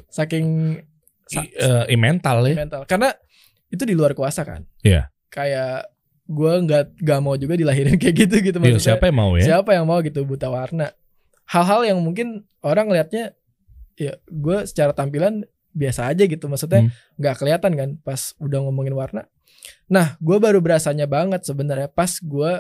[0.07, 0.77] saking
[1.25, 2.55] sa- I- eh, i- mental ya.
[2.55, 3.17] mental karena
[3.67, 5.09] itu di luar kuasa kan Iya.
[5.27, 5.89] kayak
[6.27, 9.45] gue nggak nggak mau juga dilahirin kayak gitu gitu Iya, maksudnya siapa yang mau ya?
[9.47, 10.93] siapa yang mau gitu buta warna
[11.47, 12.29] hal-hal yang mungkin
[12.61, 13.33] orang liatnya
[13.97, 16.93] ya gue secara tampilan biasa aja gitu maksudnya Hmm.
[17.17, 19.25] nggak kelihatan kan pas udah ngomongin warna
[19.87, 22.53] nah gue baru berasanya banget sebenarnya pas gue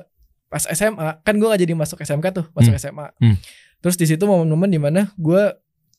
[0.46, 2.80] pas SMA kan gue gak jadi masuk SMK tuh masuk Hmm.
[2.80, 3.36] SMA Hmm.
[3.80, 5.42] Terus di situ momen-momen di mana gue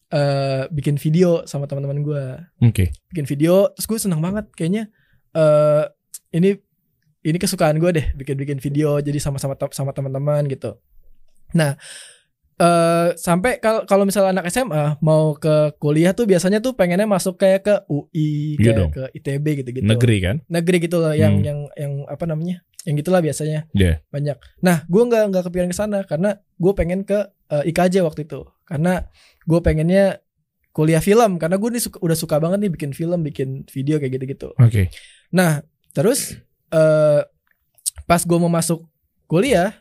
[0.09, 2.23] eh bikin video sama teman-teman gue
[2.61, 2.91] Oke.
[3.09, 4.91] bikin video terus gue seneng banget kayaknya
[5.31, 5.83] eh
[6.31, 6.59] ini
[7.21, 10.75] ini kesukaan gue deh bikin bikin video jadi sama-sama sama teman-teman gitu
[11.51, 11.79] nah
[12.57, 17.39] eh sampai kalau kalau misalnya anak SMA mau ke kuliah tuh biasanya tuh pengennya masuk
[17.39, 20.35] kayak ke UI Iya kayak ke ITB gitu-gitu Negeri kan?
[20.45, 21.47] negeri gitu loh yang Hmm.
[21.47, 24.01] yang yang apa namanya yang gitulah biasanya Iya.
[24.07, 28.25] banyak nah gue nggak nggak kepikiran ke sana karena gue pengen ke eh, IKJ waktu
[28.25, 29.05] itu karena
[29.41, 30.17] gue pengennya
[30.71, 34.15] kuliah film karena gue nih suka- udah suka banget nih bikin film bikin video kayak
[34.15, 34.87] gitu-gitu Oke.
[35.29, 36.39] nah terus
[36.69, 37.21] eh
[38.03, 38.87] pas gue mau masuk
[39.25, 39.75] kuliah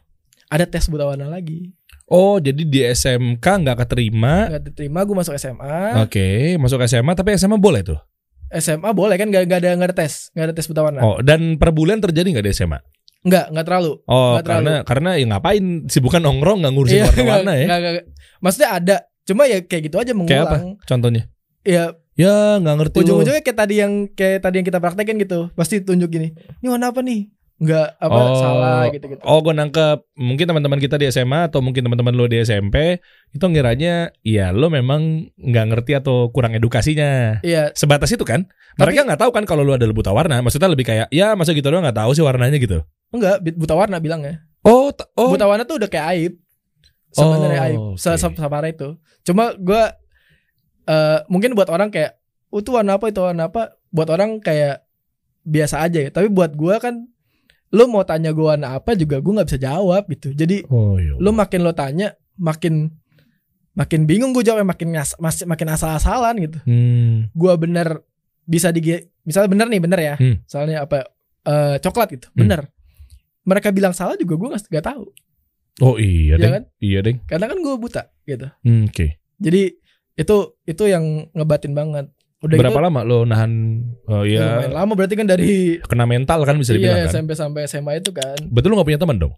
[0.47, 1.73] ada tes buta warna lagi
[2.07, 4.51] Oh, jadi di SMK nggak keterima.
[4.51, 8.03] nggak diterima gue masuk SMA Oke, masuk SMA tapi SMA boleh tuh.
[8.53, 11.17] SMA boleh kan nggak nggak ada nggak ada tes nggak ada tes buta warna Oh,
[11.19, 12.79] dan per bulan terjadi nggak di SMA?
[13.21, 14.59] nggak nggak terlalu Oh, Nggak terlalu.
[14.59, 17.67] karena karena ya ngapain sih bukan nongkrong nggak ngurusin Iya, warna-warna ya?
[17.67, 18.07] nggak- nggak- nggak.
[18.41, 20.57] maksudnya ada cuma ya kayak gitu aja Kayak apa?
[20.57, 21.23] mengulang Contohnya?
[21.63, 21.85] ya
[22.17, 26.09] Ya nggak ngerti ujung-ujungnya kayak tadi yang kayak tadi yang kita praktekin gitu pasti tunjuk
[26.11, 27.29] gini ini warna apa nih
[27.61, 28.35] nggak apa Oh.
[28.35, 30.01] salah gitu gitu Oh, gue nangkep.
[30.17, 34.67] Mungkin teman-teman kita di SMA atau mungkin teman-teman lo di SMP itu ngiranya ya lo
[34.67, 37.39] memang nggak ngerti atau kurang edukasinya.
[37.43, 38.49] iya Sebatas itu kan?
[38.75, 40.41] Tapi- Mereka nggak tahu kan kalau lo ada buta warna.
[40.41, 42.81] Maksudnya lebih kayak ya masa gitu doang nggak tahu sih warnanya gitu.
[43.11, 45.35] enggak buta warna bilangnya Oh, t- oh.
[45.35, 46.33] buta warna tuh udah kayak aib
[47.11, 49.99] sebenarnya Oh, aib se- separah itu cuma gua
[50.87, 52.17] eh mungkin buat orang kayak
[52.49, 54.87] oh, itu warna apa itu warna apa buat orang kayak
[55.43, 57.11] biasa aja ya tapi buat gua kan
[57.71, 61.15] lu mau tanya gua warna apa juga gua nggak bisa jawab gitu jadi Oh, iya.
[61.17, 62.91] lu makin lo tanya makin
[63.71, 67.31] makin bingung gue jawabnya makin ngas, mas- makin asal-asalan gitu Hmm.
[67.33, 68.03] gua bener
[68.43, 68.83] bisa di
[69.23, 70.43] misalnya bener nih bener ya Hmm.
[70.45, 71.07] soalnya apa
[71.41, 72.45] eh coklat gitu Hmm.
[72.45, 72.61] bener
[73.41, 75.05] mereka bilang salah juga gue nggak nggak tahu
[75.81, 76.53] Oh iya, Iya deng.
[76.53, 76.65] kan?
[76.77, 77.17] Iya, deng.
[77.25, 79.17] karena kan gue buta gitu Hmm, Oke.
[79.39, 79.63] jadi
[80.13, 83.53] itu itu yang ngebatin banget udah Berapa gitu, lama lo nahan
[84.09, 87.13] oh ya, ya lama berarti kan dari kena mental kan bisa dibilang iya kan?
[87.13, 89.33] SMP sampai SMA itu kan Betul lo gak punya teman dong?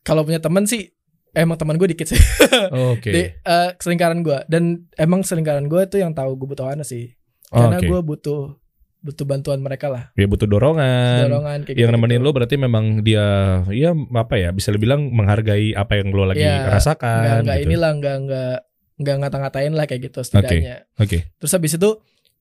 [0.00, 0.94] kalau punya teman sih
[1.32, 2.20] emang teman gue dikit sih
[2.94, 3.10] Oke.
[3.10, 7.10] di eh, selingkaran gue dan emang selingkaran gue itu yang tahu gue butuh mana sih
[7.50, 7.90] karena Oke.
[7.90, 8.54] gue butuh
[9.00, 11.28] butuh bantuan mereka lah Ya butuh dorongan.
[11.28, 13.26] dorongan kayak yang gitu nemenin lo berarti memang dia
[13.68, 17.66] ya apa ya bisa dibilang menghargai apa yang lo lagi nggak rasakan nggak gitu.
[17.68, 18.56] inilah nggak nggak
[18.94, 21.34] nggak ngata-ngatain lah kayak gitu setidaknya Oke.
[21.36, 21.90] terus habis itu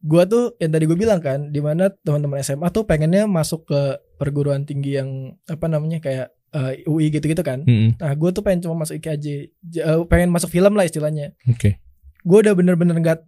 [0.03, 3.81] gue tuh yang tadi gue bilang kan di mana teman-teman SMA tuh pengennya masuk ke
[4.13, 5.09] perguruan tinggi yang
[5.45, 7.95] apa namanya kayak eh, UI gitu-gitu kan Mm-mm.
[7.97, 9.25] nah gue tuh pengen cuma masuk IKJ
[9.63, 11.79] J- eh, pengen masuk film lah istilahnya Oke.
[12.19, 13.19] gue udah bener-bener nggak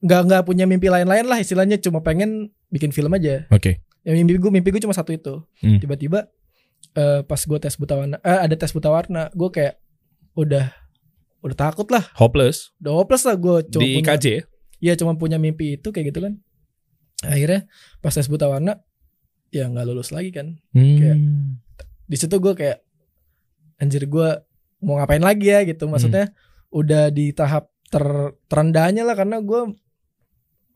[0.00, 3.82] nggak nggak punya mimpi lain-lain lah istilahnya cuma pengen bikin film aja Oke.
[4.00, 5.76] yang mimpi gue mimpi gue cuma satu itu Hmm.
[5.76, 6.30] tiba-tiba
[6.94, 9.76] eh, pas gue tes buta warna eh, ada tes buta warna gue kayak
[10.32, 10.70] udah
[11.40, 14.26] udah takut lah Hopeless udah hopeless lah gue di punya, IKJ.
[14.80, 16.40] Iya cuma punya mimpi itu kayak gitu kan.
[17.22, 17.68] Akhirnya
[18.00, 18.80] pas tes buta warna
[19.52, 20.56] ya nggak lulus lagi kan.
[20.72, 20.96] Hmm.
[20.96, 21.20] Kayak-
[22.10, 22.82] di situ gue kayak
[23.78, 24.28] anjir gue
[24.82, 25.86] mau ngapain lagi ya gitu.
[25.86, 26.32] Maksudnya
[26.72, 28.02] udah di tahap ter
[28.46, 29.76] terendahnya lah karena gue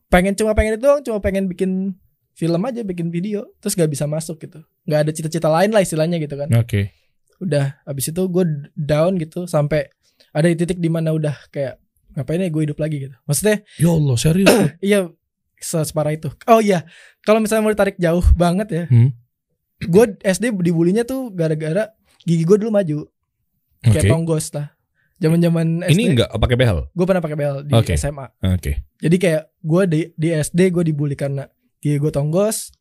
[0.07, 1.95] pengen cuma pengen itu doang cuma pengen bikin
[2.35, 4.59] film aja bikin video terus gak bisa masuk gitu.
[4.85, 6.51] Nggak ada cita-cita lain lah istilahnya gitu kan.
[6.55, 6.91] Oke.
[7.35, 8.45] udah habis itu gue
[8.79, 9.91] down gitu sampai
[10.31, 11.83] ada di titik di mana udah kayak
[12.15, 14.47] ngapain ya gue hidup lagi gitu maksudnya Ya Allah serius.
[14.81, 14.99] iya
[15.57, 16.83] se- separah itu oh iya
[17.21, 19.11] kalau misalnya mau ditarik jauh banget ya Hmm.
[19.77, 22.97] gue SD dibulinya tuh gara-gara gigi gue dulu maju
[23.81, 24.71] kayak tonggos lah
[25.15, 26.79] zaman zaman SD Ini enggak pakai behel.
[26.89, 27.95] gue pernah pakai bel di Oke.
[27.95, 28.83] SMA Oke.
[28.97, 31.47] jadi kayak gue di, di SD gue dibully karena
[31.77, 32.74] gigi gue tonggos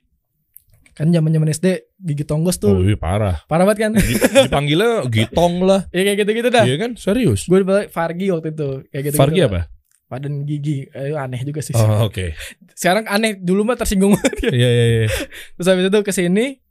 [0.95, 1.67] kan zaman zaman SD
[1.99, 3.43] gigi tonggos tuh Oh iya parah.
[3.45, 5.91] parah banget kan Di- Dipanggilnya gitong lah.
[5.91, 6.91] ya kayak gitu gitu dah Iya kan?
[6.95, 7.45] Serius.
[7.45, 9.67] gue dibilang Fargi waktu itu kayak gitu Fargi apa?
[10.05, 12.39] padan gigi eh, aneh juga sih Oh oke.
[12.73, 15.05] sekarang aneh dulu mah tersinggung banget Iya iya iya.
[15.53, 16.63] terus habis itu ke sini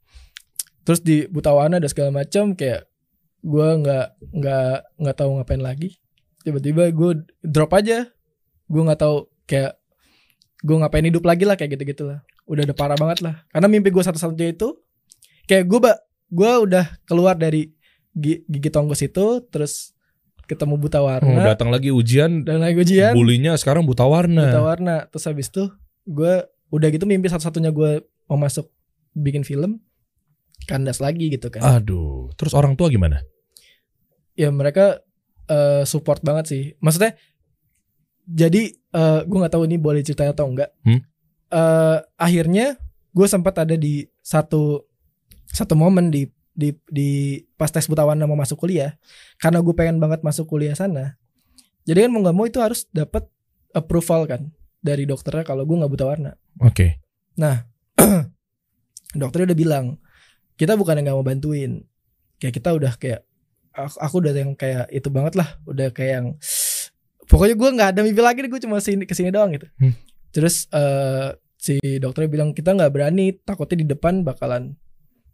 [0.82, 2.88] terus di Butawana dan segala macam kayak
[3.40, 6.00] gue nggak nggak nggak tahu ngapain lagi
[6.42, 8.08] tiba-tiba gue drop aja
[8.66, 9.76] gue nggak tahu kayak
[10.60, 13.88] gue ngapain hidup lagi lah kayak gitu gitulah udah udah parah banget lah karena mimpi
[13.88, 14.76] gue satu-satunya itu
[15.44, 15.80] kayak gue
[16.30, 17.72] gue udah keluar dari
[18.12, 19.92] gi- gigi tonggos itu terus
[20.44, 22.44] ketemu buta warna datang lagi ujian.
[22.44, 24.44] dan lagi ujian Bulinya sekarang buta warna.
[24.46, 25.72] buta warna terus habis itu
[26.04, 26.34] gue
[26.68, 27.92] udah gitu mimpi satu-satunya gue
[28.26, 28.68] mau masuk
[29.14, 29.80] bikin film
[30.64, 32.28] kandas lagi gitu kan Aduh.
[32.34, 33.24] Terus orang tua gimana?
[34.34, 35.00] ya mereka
[35.46, 37.14] eh, support banget sih maksudnya
[38.26, 41.00] jadi eh, gue nggak tahu ini boleh cerita atau enggak Hmm?
[41.54, 42.82] Eh, akhirnya
[43.14, 44.82] gue sempat ada di satu
[45.46, 48.98] satu momen di di di pas tes buta warna mau masuk kuliah.
[49.38, 51.14] Karena gue pengen banget masuk kuliah sana.
[51.86, 53.30] Jadi kan mau nggak mau itu harus dapat
[53.78, 54.42] approval kan
[54.82, 56.32] dari dokternya kalau gue nggak buta warna.
[56.66, 56.98] Oke.
[59.22, 59.86] dokternya udah bilang
[60.58, 61.86] kita bukan yang nggak mau bantuin.
[62.42, 63.22] Kayak kita udah kayak
[63.78, 65.62] aku, aku udah yang kayak itu banget lah.
[65.70, 66.28] Udah kayak yang
[67.30, 68.50] pokoknya gue nggak ada mimpi lagi deh.
[68.50, 69.70] Gue cuma sini ke sini doang gitu.
[69.78, 69.94] Hmm.
[70.34, 71.30] terus eh,
[71.64, 74.76] si dokternya bilang kita nggak berani takutnya di depan bakalan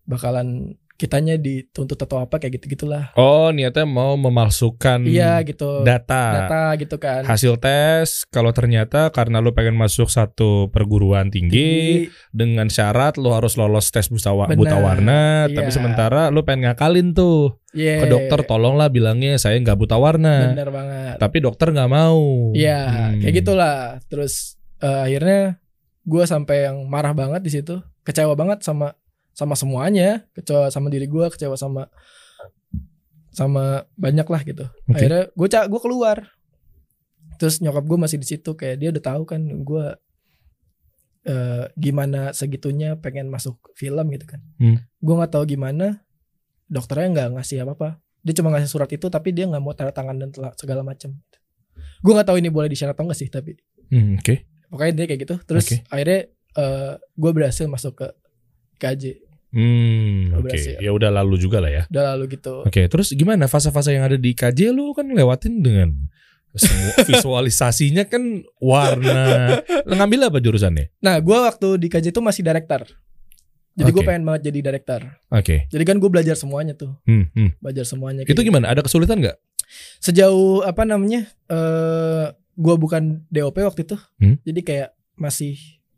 [0.06, 6.44] bakalan kitanya dituntut atau apa kayak gitu gitulah Oh niatnya mau memalsukan iya gitu data.
[6.44, 12.12] data gitu kan Hasil tes kalau ternyata karena lu pengen masuk satu perguruan tinggi Tinggi,
[12.36, 15.56] dengan syarat lu harus lolos tes buta, Benar, buta warna, iya.
[15.56, 20.52] tapi sementara lu pengen ngakalin tuh yeah, ke dokter tolonglah bilangnya saya nggak buta warna.
[20.52, 22.52] bener banget Tapi dokter nggak mau.
[22.52, 22.80] Iya,
[23.16, 23.24] Hmm.
[23.24, 23.80] kayak gitulah.
[24.12, 25.64] Terus eh, akhirnya
[26.10, 28.98] gue sampai yang marah banget di situ, kecewa banget sama
[29.38, 31.86] sama semuanya, kecewa sama diri gue, kecewa sama
[33.30, 34.66] sama banyak lah gitu.
[34.90, 34.98] Oke.
[34.98, 36.18] Akhirnya gue cak gue keluar.
[37.38, 39.86] Terus nyokap gue masih di situ, kayak dia udah tahu kan gue
[41.30, 44.42] eh, gimana segitunya pengen masuk film gitu kan.
[44.58, 44.82] Hmm.
[45.00, 46.04] Gue nggak tahu gimana,
[46.68, 47.90] dokternya nggak ngasih apa apa.
[48.26, 51.16] Dia cuma ngasih surat itu, tapi dia nggak mau tanda tangan dan segala macam.
[52.04, 53.56] Gue nggak tahu ini boleh di-share atau enggak sih, tapi
[53.90, 54.46] Hmm, Oke.
[54.70, 55.78] Pokoknya dia kayak gitu terus Oke.
[55.88, 56.20] akhirnya
[56.52, 58.08] eh gue berhasil masuk ke
[58.78, 59.04] KJ
[59.50, 60.46] Hmm, oke.
[60.46, 60.78] berhasil.
[60.78, 61.84] Ya udah lalu juga lah ya.
[61.86, 65.90] udah lalu gitu Oke, terus gimana fase-fase yang ada di KJ lu kan lewatin dengan
[66.52, 68.22] semua visualisasinya kan
[68.56, 69.58] warna.
[69.84, 70.94] Lu ngambil apa jurusannya?
[71.00, 72.86] nah gue waktu di KJ itu masih director
[73.72, 74.06] jadi gue Oke.
[74.06, 75.66] pengen banget jadi director Oke.
[75.66, 77.58] jadi kan gue belajar semuanya tuh Hmm, hmm.
[77.58, 78.66] belajar semuanya Itu kayak- gimana?
[78.68, 79.38] Ada kesulitan nggak?
[79.98, 82.26] sejauh apa namanya eh
[82.60, 84.36] gue bukan DOP waktu itu Hmm.
[84.44, 85.56] jadi kayak masih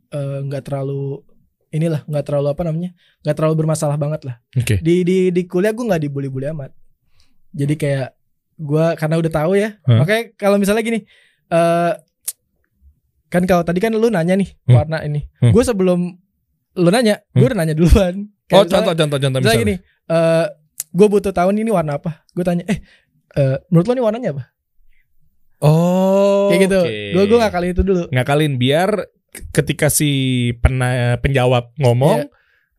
[0.09, 1.25] eh, nggak terlalu
[1.69, 4.77] inilah nggak terlalu apa namanya nggak terlalu bermasalah banget lah Oke.
[4.77, 6.71] di di di kuliah gue nggak dibully-bully amat
[7.49, 8.07] jadi kayak
[8.57, 9.97] gue karena udah tahu ya Hah?
[9.97, 10.99] makanya kalau misalnya gini
[11.47, 11.93] eh
[13.27, 14.75] kan kalau tadi kan lu nanya nih Hmm.
[14.75, 15.49] warna ini Hmm.
[15.49, 15.99] gue sebelum
[16.73, 17.47] lu nanya gue Hmm.
[17.47, 19.63] udah nanya duluan Kayak Oh, misalnya- contoh contoh contoh misalnya misalnya.
[19.63, 19.75] gini
[20.09, 20.45] eh
[20.91, 22.79] gue butuh tahu nih ini warna apa gue tanya eh
[23.33, 24.43] eh, menurut lo nih warnanya apa
[25.61, 26.49] Oh.
[26.49, 26.97] kayak gitu oke.
[27.13, 28.89] gue gue ngakalin itu dulu ngakalin biar
[29.49, 30.09] ketika si
[30.59, 32.27] pena, penjawab ngomong,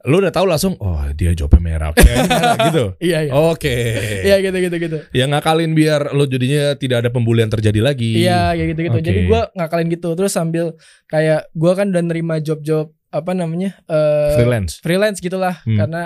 [0.03, 2.85] lu udah tahu langsung, oh dia jawabnya merah, merah, gitu.
[3.01, 3.73] iya iya Oke.
[4.21, 8.19] iya gitu gitu gitu Ya ngakalin biar lu jadinya tidak ada pembulian terjadi lagi.
[8.19, 9.07] iya kayak gitu gitu Oke.
[9.07, 14.37] jadi gue ngakalin gitu terus sambil kayak gue kan udah nerima job-job apa namanya eh
[14.37, 14.81] Freelance.
[14.81, 15.79] freelance gitulah Hmm.
[15.79, 16.03] karena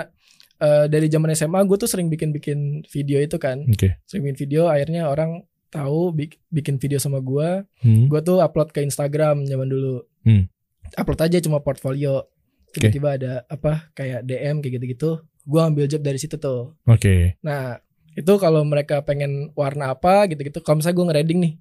[0.57, 3.99] eh, dari zaman SMA gue tuh sering bikin-bikin video itu kan Oke.
[4.03, 5.43] sering bikin video akhirnya orang
[5.77, 8.05] tahu bik- bikin video sama gue Hmm.
[8.07, 10.49] gue tuh upload ke Instagram zaman dulu Hmm.
[10.93, 12.25] upload aja cuma portfolio
[12.69, 17.39] tiba-tiba ada apa kayak DM kayak gitu-gitu gue ambil job dari situ tuh Oke.
[17.39, 17.79] nah
[18.11, 21.53] itu kalau mereka pengen warna apa gitu-gitu kalau misalnya gue ngereding nih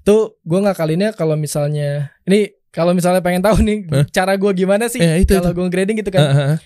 [0.00, 1.90] itu gue ngakalinnya kalau misalnya
[2.22, 4.04] ini kalau misalnya pengen tahu nih Hah?
[4.10, 6.56] cara gue gimana sih Eh, kalau gue grading gitu kan ah, ah.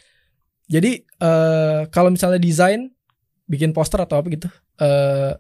[0.66, 2.90] jadi eh kalau misalnya desain
[3.44, 5.32] bikin poster atau apa gitu eh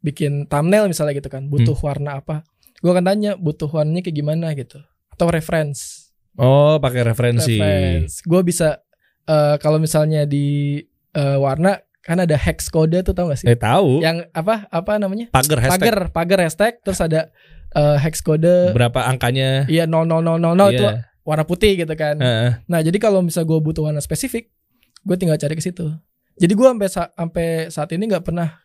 [0.00, 1.84] bikin thumbnail misalnya gitu kan, butuh Hmm.
[1.84, 2.42] warna apa.
[2.78, 4.80] Gue akan tanya butuh warnanya kayak gimana gitu.
[5.10, 6.08] Atau reference.
[6.34, 7.56] Oh, pakai referensi.
[7.56, 8.20] Reference.
[8.22, 8.80] Gue bisa
[9.22, 13.46] eh, kalau misalnya di eh, warna kan ada hex kode tuh tau gak sih?
[13.46, 14.00] Eh tahu.
[14.00, 15.28] Yang apa apa namanya?
[15.28, 15.80] Pagar hashtag.
[15.84, 17.28] Pagar, pagar hashtag terus ada
[17.70, 19.66] eh, hex kode Berapa angkanya?
[19.66, 20.40] iya 0000
[20.72, 21.04] itu Iya.
[21.20, 22.16] warna putih gitu kan.
[22.16, 22.50] Heeh.
[22.64, 24.48] Nah, jadi kalau misal gue butuh warna spesifik,
[25.02, 25.86] gue tinggal cari ke situ.
[26.34, 28.59] Jadi gue sampai sa- sampai saat ini nggak pernah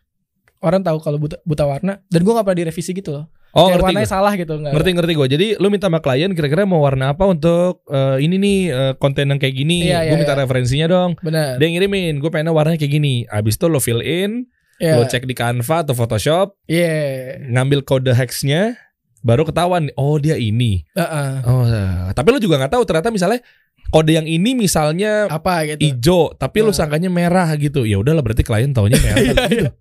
[0.65, 3.25] orang tahu kalau buta, buta warna dan gue nggak pernah direvisi gitu loh.
[3.55, 4.15] Oh, Kayak ngerti warnanya gua.
[4.19, 4.73] salah gitu nggak.
[4.75, 5.27] Ngerti ngerti gue.
[5.31, 9.29] Jadi lu minta sama klien kira-kira mau warna apa untuk eh, ini nih eh, konten
[9.29, 9.87] yang kayak gini.
[9.87, 10.41] Iya, gue iya, minta iya.
[10.43, 11.09] referensinya dong.
[11.21, 11.55] Benar.
[11.55, 13.23] Dia ngirimin, gue pengen warnanya kayak gini.
[13.29, 14.99] Abis itu lo fill in, Iya.
[14.99, 17.39] lo cek di Canva atau Photoshop, Iya.
[17.47, 18.75] ngambil kode hexnya,
[19.23, 19.87] baru ketahuan.
[19.95, 20.83] Oh dia ini.
[20.91, 21.31] Heeh.
[21.47, 23.39] Oh, eh, tapi lu juga nggak tahu ternyata misalnya
[23.87, 25.79] kode yang ini misalnya Apa gitu?
[25.79, 26.75] hijau, tapi lu Nah.
[26.75, 27.87] sangkanya merah gitu.
[27.87, 29.23] Ya udahlah berarti klien taunya merah.
[29.23, 29.71] Iya, gitu.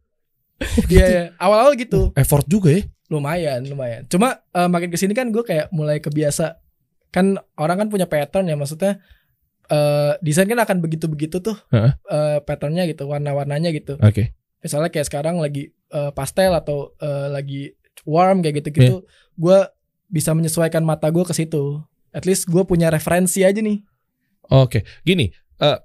[0.93, 1.07] iya.
[1.07, 1.23] Iya.
[1.37, 2.11] Awal-awal gitu.
[2.15, 2.83] Effort juga ya.
[3.09, 4.03] Lumayan, lumayan.
[4.09, 6.59] Cuma eh, makin ke sini kan gue kayak mulai kebiasa.
[7.11, 8.99] Kan orang kan punya pattern ya maksudnya.
[9.65, 11.97] eh desain kan akan begitu-begitu tuh Heeh.
[12.07, 13.97] eh, patternnya gitu, warna-warnanya gitu.
[13.97, 14.37] Oke.
[14.61, 17.63] misalnya kayak sekarang lagi eh, pastel atau eh, lagi
[18.05, 19.59] warm kayak gitu-gitu, gue
[20.07, 21.81] bisa menyesuaikan mata gue ke situ.
[22.13, 23.81] At least gue punya referensi aja nih.
[24.47, 25.33] Oke, gini.
[25.57, 25.79] eh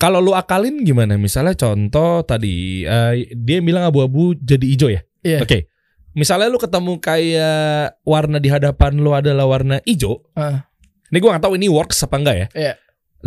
[0.00, 1.20] kalau lu akalin gimana?
[1.20, 5.04] Misalnya contoh tadi eh, dia bilang abu-abu jadi hijau ya.
[5.20, 5.44] Iya.
[5.44, 5.68] Oke.
[6.16, 10.24] Misalnya lu ketemu kayak warna di hadapan lu adalah warna hijau.
[10.32, 10.64] Ah.
[11.12, 12.46] Ini gua nggak tahu ini works apa enggak ya.
[12.56, 12.72] Iya.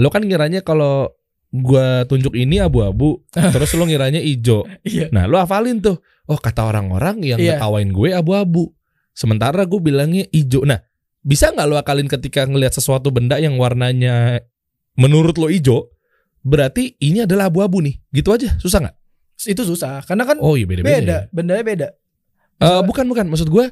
[0.01, 1.13] Lu kan ngiranya kalau
[1.53, 4.65] gua tunjuk ini abu-abu, terus lu ngiranya hijau.
[4.81, 5.13] Iya.
[5.13, 6.01] Nah, lu hafalin tuh.
[6.25, 7.61] Oh, kata orang-orang yang Iya.
[7.61, 8.73] ngetawain gue abu-abu.
[9.13, 10.65] Sementara gue bilangnya hijau.
[10.65, 10.81] Nah,
[11.21, 14.41] bisa nggak lu akalin ketika ngelihat sesuatu benda yang warnanya
[14.97, 15.92] menurut lo hijau,
[16.43, 17.95] berarti ini adalah abu-abu nih.
[18.11, 18.95] Gitu aja, susah nggak?
[19.43, 20.91] Itu susah karena kan Oh iya beda-beda.
[20.93, 21.29] beda, ya.
[21.31, 21.87] bendanya beda.
[22.59, 23.65] Eh, bukan bukan, maksud gue,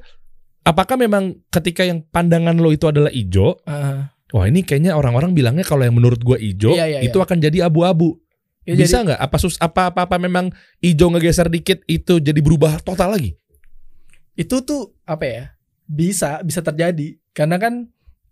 [0.62, 4.12] apakah memang ketika yang pandangan lo itu adalah hijau, Ah.
[4.32, 7.68] wah ini kayaknya orang-orang bilangnya kalau yang menurut gue hijau, Iya, iya, itu akan jadi
[7.68, 8.20] abu-abu.
[8.62, 9.18] Ya, Bisa nggak?
[9.18, 13.36] Apa sus apa apa apa memang hijau ngegeser dikit itu jadi berubah total lagi?
[14.32, 15.44] itu tuh apa ya?
[15.86, 17.74] Bisa, bisa terjadi karena kan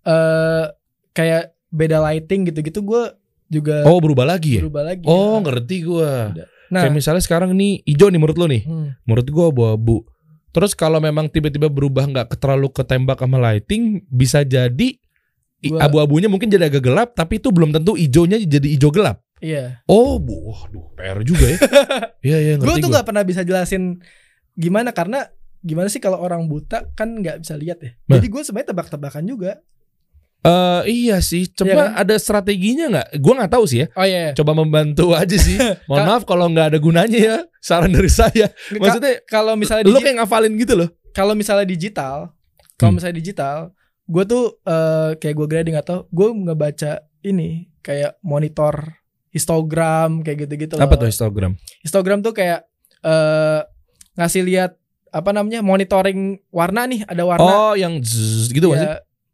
[0.02, 0.66] eh
[1.12, 3.04] kayak beda lighting gitu-gitu gue
[3.50, 4.62] juga Oh berubah lagi ya?
[4.62, 5.04] berubah lagi.
[5.04, 5.42] Oh Ah.
[5.42, 6.32] ngerti gua.
[6.70, 10.06] Nah, Kayak misalnya sekarang nih hijau nih menurut lo nih, hmm, menurut gua abu-abu.
[10.50, 14.98] Terus kalau memang tiba-tiba berubah nggak terlalu ketembak sama lighting, bisa jadi
[15.60, 19.20] Gua- abu-abunya mungkin jadi agak gelap, tapi itu belum tentu hijaunya jadi hijau gelap.
[19.40, 19.82] iya.
[19.86, 21.58] Oh, bu, waduh, PR juga ya.
[22.28, 22.94] Iya, iya, gue ngerti tuh gua.
[22.94, 24.04] nggak pernah bisa jelasin
[24.54, 25.26] gimana karena
[25.60, 27.92] gimana sih kalau orang buta kan nggak bisa lihat ya.
[28.06, 28.16] Nah.
[28.16, 29.52] Jadi gue sebenarnya tebak-tebakan juga.
[30.40, 31.90] Eh, iya sih, coba Iya kan?
[32.00, 33.08] ada strateginya nggak?
[33.20, 33.88] Gua nggak tahu sih ya.
[33.92, 34.32] Oh iya.
[34.32, 35.60] Coba membantu aja sih.
[35.92, 37.38] Mohon maaf kalau nggak ada gunanya ya.
[37.60, 38.48] Saran dari saya.
[38.72, 40.90] Maksudnya kalau misalnya lu kayak ngafalin gitu loh.
[41.10, 42.32] kalau misalnya digital,
[42.76, 43.04] kalau Hmm.
[43.04, 43.58] misalnya digital,
[44.06, 48.96] gue tuh eh, kayak gue grading atau gue ngebaca ini kayak monitor
[49.30, 50.84] histogram kayak gitu-gitu loh.
[50.84, 51.60] Apa tuh Instagram?
[51.82, 52.64] Histogram tuh kayak
[53.02, 53.60] eh
[54.16, 54.72] ngasih lihat
[55.10, 57.44] apa namanya monitoring warna nih ada warna.
[57.44, 58.88] Oh, yang zzz gitu sih?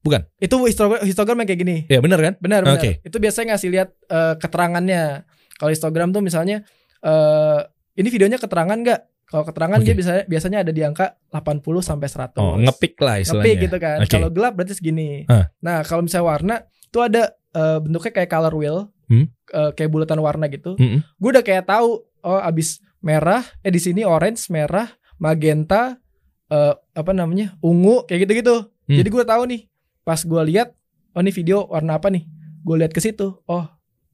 [0.06, 0.22] Bukan.
[0.38, 1.78] Itu histogram, histogram yang kayak gini.
[1.90, 2.34] Ya benar kan?
[2.38, 2.78] Benar benar.
[2.78, 3.02] Oke.
[3.02, 5.26] Itu biasanya ngasih lihat eh, keterangannya.
[5.58, 6.62] Kalau histogram tuh misalnya
[7.02, 7.60] eh
[7.98, 9.02] ini videonya keterangan nggak?
[9.26, 9.86] Kalau keterangan Oke.
[9.90, 12.38] dia bisa biasanya ada di angka 80 sampai 100.
[12.38, 13.42] Oh, ngepik lah istilahnya.
[13.42, 13.98] Ngepick gitu kan.
[14.06, 14.12] Oke.
[14.14, 15.26] Kalau gelap berarti segini.
[15.26, 15.50] Ah.
[15.66, 18.78] Nah, kalau misalnya warna itu ada eh, bentuknya kayak color wheel.
[19.10, 19.26] Hmm.
[19.50, 20.78] Eh, kayak bulatan warna gitu.
[20.78, 21.02] Mm-mm.
[21.18, 25.98] Gue udah kayak tahu oh abis merah eh di sini orange, merah, magenta
[26.46, 27.58] eh apa namanya?
[27.66, 28.70] ungu kayak gitu-gitu.
[28.86, 28.98] Hmm.
[29.02, 29.62] Jadi gue tahu nih.
[30.06, 30.70] Pas gue lihat
[31.12, 32.24] oh ini video warna apa nih?
[32.62, 33.42] Gue lihat ke situ.
[33.44, 33.66] Oh,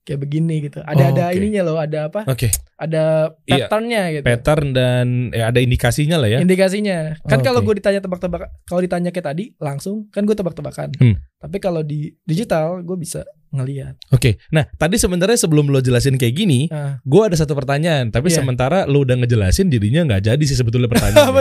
[0.02, 0.80] kayak begini gitu.
[0.80, 1.36] Ada Oh, ada oke.
[1.36, 2.22] ininya loh, ada apa?
[2.26, 2.48] Oke.
[2.76, 3.68] Ada Iya.
[3.68, 4.24] patternnya gitu.
[4.26, 6.40] Pattern dan ya ada indikasinya lah ya.
[6.40, 7.20] Indikasinya.
[7.22, 7.46] Kan Oke.
[7.46, 10.90] kalau gue ditanya tebak-tebak, kalau ditanya kayak tadi langsung kan gue tebak-tebakan.
[10.98, 11.16] Hmm.
[11.38, 14.00] Tapi kalau di digital gue bisa ngelihat.
[14.10, 14.40] Oke.
[14.50, 18.10] Nah, tadi sebenarnya sebelum lo jelasin kayak gini, Nah, gue ada satu pertanyaan.
[18.10, 18.42] Tapi Iya.
[18.42, 20.88] sementara lo udah ngejelasin jadinya nggak jadi sih sebetulnya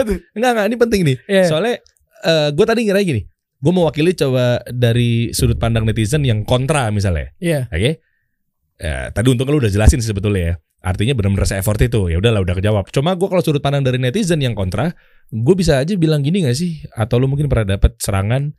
[0.05, 0.19] tuh?
[0.35, 1.17] Enggak, enggak, ini penting nih.
[1.25, 1.43] Iya.
[1.47, 1.75] Soalnya
[2.53, 3.21] gue tadi ngira gini.
[3.61, 7.29] Gue mewakili coba dari sudut pandang netizen yang kontra misalnya.
[7.37, 7.69] Iya.
[7.69, 8.01] Oke.
[8.81, 10.55] Ya, tadi untung lu udah jelasin sih sebetulnya ya.
[10.81, 12.09] Artinya benar-benar se-effort itu.
[12.09, 12.89] Ya udahlah udah kejawab.
[12.89, 14.97] Cuma gue kalau sudut pandang dari netizen yang kontra,
[15.29, 16.81] gue bisa aja bilang gini gak sih?
[16.97, 18.49] Atau lu mungkin pernah dapat serangan,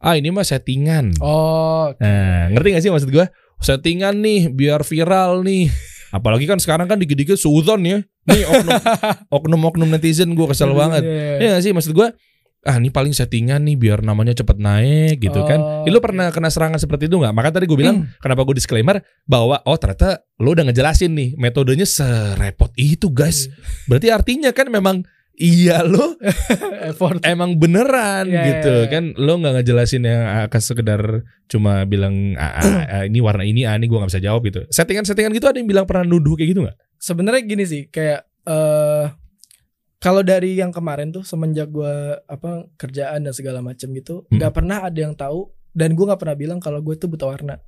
[0.00, 1.20] ah ini mah settingan.
[1.20, 3.28] Oh, Nah, ngerti gak sih maksud gue?
[3.60, 5.68] Settingan nih, biar viral nih.
[6.16, 8.00] Apalagi kan sekarang kan dikit-dikit suudon ya.
[8.24, 8.72] Nih oknum,
[9.36, 11.04] oknum-oknum netizen gue kesel banget.
[11.04, 11.36] Iya.
[11.44, 12.08] Iya gak sih maksud gue?
[12.66, 15.62] Ah ini paling settingan nih biar namanya cepet naik gitu kan.
[15.62, 17.30] Oh, Ih, lu pernah kena serangan seperti itu nggak?
[17.30, 18.98] Maka tadi gue bilang kenapa gue disclaimer?
[19.22, 23.46] Bahwa oh ternyata lu udah ngejelasin nih metodenya serepot itu guys.
[23.86, 25.06] Berarti artinya kan memang
[25.36, 26.16] iya lo
[26.90, 27.20] effort.
[27.22, 28.90] emang beneran Iya, gitu iya, iya.
[28.90, 29.04] kan.
[29.14, 31.02] Lo nggak ngejelasin yang akan sekedar
[31.46, 34.66] cuma bilang ah, ah, ah, ini warna ini ah ini gue nggak bisa jawab gitu.
[34.66, 36.76] Settingan-settingan gitu ada yang bilang pernah nuduh kayak gitu nggak?
[36.98, 39.04] Sebenarnya gini sih kayak eh
[39.96, 44.38] kalau dari yang kemarin tuh semenjak gua apa kerjaan dan segala macam gitu Hmm.
[44.38, 47.60] nggak pernah ada yang tahu dan gua nggak pernah bilang kalau gue tuh buta warna.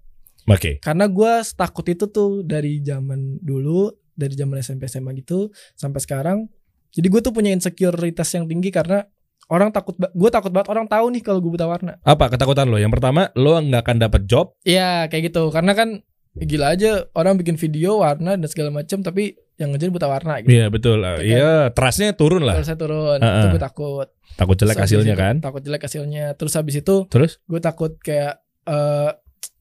[0.48, 0.80] Oke.
[0.80, 6.38] Karena gua takut itu tuh dari zaman dulu dari zaman SMP SMA gitu sampai sekarang.
[6.88, 9.04] Jadi gue tuh punya insekuritas yang tinggi karena
[9.52, 12.00] orang takut gue takut banget orang tahu nih kalau gue buta warna.
[12.02, 12.80] Apa ketakutan lo?
[12.80, 14.56] Yang pertama lo nggak akan dapat job.
[14.64, 15.52] Iya kayak gitu.
[15.52, 16.00] Karena kan
[16.34, 20.54] gila aja orang bikin video warna dan segala macam tapi yang ngejar buta warna gitu.
[20.54, 21.18] Iya betul Kan?
[21.18, 23.38] Iya trustnya turun lah Terus saya turun, Heeh.
[23.42, 24.08] itu gue takut.
[24.38, 26.24] takut jelek Terus hasilnya itu kan Takut jelek hasilnya.
[26.38, 29.10] Terus habis itu terus gue takut kayak eh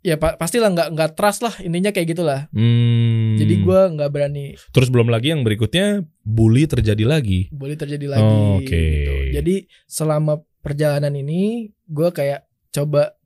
[0.05, 2.45] ya pa pastilah nggak nggak trust lah intinya kayak gitulah.
[2.53, 8.05] hmm, Jadi gue nggak berani terus belum lagi yang berikutnya bully terjadi lagi boleh terjadi
[8.05, 8.21] lagi.
[8.23, 8.69] Oh, oke.
[8.69, 9.13] gitu.
[9.33, 9.55] Jadi
[9.89, 13.17] selama perjalanan ini gue kayak coba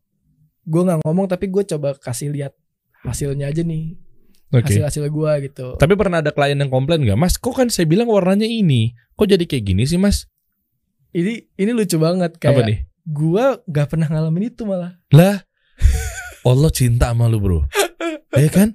[0.63, 2.55] gue nggak ngomong tapi gue coba kasih lihat
[3.03, 3.97] hasilnya aja nih
[4.51, 4.67] oke.
[4.67, 5.67] hasil hasil gue gitu.
[5.79, 7.15] tapi pernah ada klien yang komplain nggak?
[7.15, 8.91] Mas kok kan saya bilang warnanya ini.
[9.15, 10.27] Kok jadi kayak gini sih mas?
[11.11, 12.79] Ini ini lucu banget apa kayak nih?
[13.03, 14.95] gue nggak pernah ngalamin itu malah.
[15.11, 15.43] lah
[16.41, 17.59] Allah cinta sama lu bro.
[18.33, 18.73] Ya kan?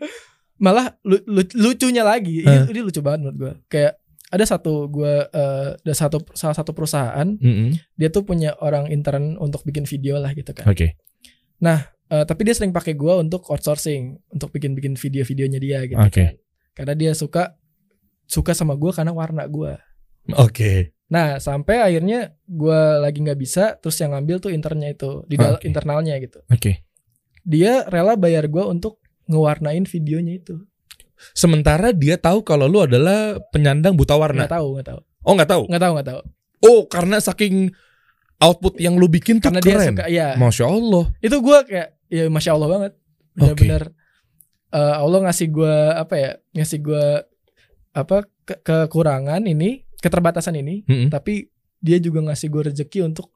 [0.57, 2.45] Malah lu- lu- lucunya lagi.
[2.45, 2.64] Ini, Hah?
[2.68, 3.97] ini lucu banget menurut gue kayak
[4.27, 7.79] ada satu gue eh, ada satu salah satu perusahaan Mm-mm.
[7.95, 10.66] dia tuh punya orang intern untuk bikin video lah gitu kan.
[10.66, 10.97] Oke
[12.07, 15.99] Eh, tapi dia sering pakai gue untuk outsourcing untuk bikin bikin video-videonya dia gitu.
[15.99, 16.23] Oke.
[16.23, 16.35] kan.
[16.77, 17.57] karena dia suka
[18.29, 19.81] suka sama gue karena warna gue
[20.37, 20.93] oke.
[21.09, 25.57] Nah sampai akhirnya gue lagi nggak bisa terus yang ngambil tuh internnya itu di dalam
[25.57, 25.67] Oke.
[25.67, 26.43] internalnya gitu.
[26.51, 26.85] Oke.
[27.47, 28.99] Dia rela bayar gue untuk
[29.31, 30.67] ngewarnain videonya itu.
[31.33, 34.45] Sementara dia tahu kalau lu adalah penyandang buta warna.
[34.45, 35.01] Nggak tahu nggak tahu.
[35.25, 35.63] Oh nggak tahu?
[35.71, 36.21] Nggak tahu nggak tahu.
[36.67, 37.73] Oh karena saking
[38.37, 39.91] output yang lu bikin tuh karena dia keren.
[39.97, 41.05] suka ya masya Allah.
[41.25, 42.93] Itu gue kayak ya masya allah banget
[43.35, 43.83] benar-benar
[44.71, 47.05] eh, Allah ngasih gue apa ya ngasih gue
[47.93, 51.09] apa ke- kekurangan ini keterbatasan ini Mm-mm.
[51.09, 51.49] tapi
[51.79, 53.31] dia juga ngasih gue rezeki untuk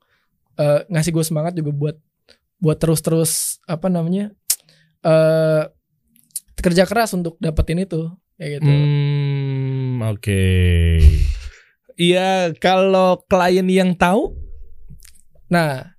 [0.57, 1.97] eh, ngasih gue semangat juga buat
[2.61, 4.31] buat terus-terus apa namanya
[5.01, 5.65] eh
[6.61, 10.45] kerja keras untuk dapetin itu kayak gitu Hmm, oke.
[11.97, 14.33] Iya, kalau klien yang tahu,
[15.47, 15.93] nah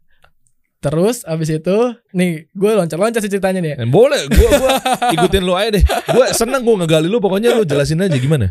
[0.81, 1.77] terus abis itu
[2.11, 3.85] nih gue loncat-loncat sih ceritanya nih ya.
[3.85, 4.49] eh, boleh, gua
[5.15, 5.83] ikutin lu aja deh.
[6.09, 8.49] Gua seneng gua ngegali lu, pokoknya lu jelasin aja gimana.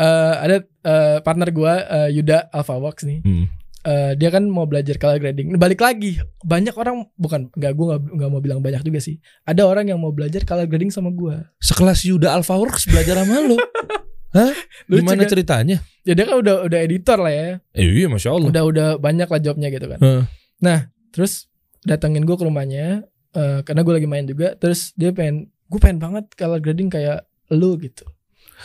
[0.00, 3.46] Eh, ada eh, partner gue eh, Yuda Alphaworks nih Hmm.
[3.80, 5.56] Eh, dia kan mau belajar color grading.
[5.56, 9.16] Balik lagi, banyak orang bukan nggak gue nggak nggak mau bilang banyak juga sih.
[9.48, 11.40] Ada orang yang mau belajar color grading sama gue.
[11.64, 13.56] Sekelas Yuda Alfaworks belajar sama lu.
[14.36, 14.52] Hah?
[14.84, 15.32] Lucu Gimana kan?
[15.32, 15.76] ceritanya?
[16.04, 17.48] Ya dia kan udah udah editor lah ya.
[17.72, 18.48] Eh, iya, masya Allah.
[18.52, 19.98] Udah udah banyak lah jobnya gitu kan.
[19.98, 20.80] Heeh.
[21.10, 21.49] Terus
[21.82, 24.54] datengin gue ke rumahnya eh, karena gue lagi main juga.
[24.54, 28.04] Terus dia pengen, gue pengen banget color grading kayak lu gitu.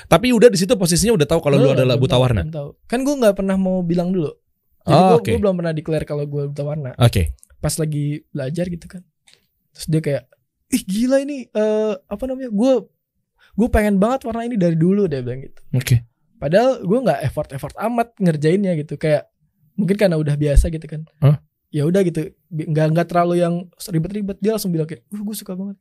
[0.05, 2.43] Tapi udah di situ posisinya udah tahu kalau lu adalah buta warna.
[2.45, 2.75] tahu.
[2.85, 4.31] Kan gue nggak pernah mau bilang dulu.
[4.83, 5.41] Jadi Oh, gue oke.
[5.41, 6.91] belum pernah declare kalau gue buta warna.
[6.97, 7.33] Oke.
[7.55, 9.01] pas lagi belajar gitu kan
[9.73, 10.23] terus dia kayak
[10.69, 12.73] ih gila ini eh apa namanya gue
[13.57, 16.05] gue pengen banget warna ini dari dulu dia bilang gitu Oke.
[16.37, 19.33] padahal gue nggak effort effort amat ngerjainnya gitu kayak
[19.73, 21.41] mungkin karena udah biasa gitu kan Hah?
[21.75, 25.59] Ya udah gitu nggak nggak terlalu yang ribet-ribet dia langsung bilang kayak uh gue suka
[25.59, 25.75] banget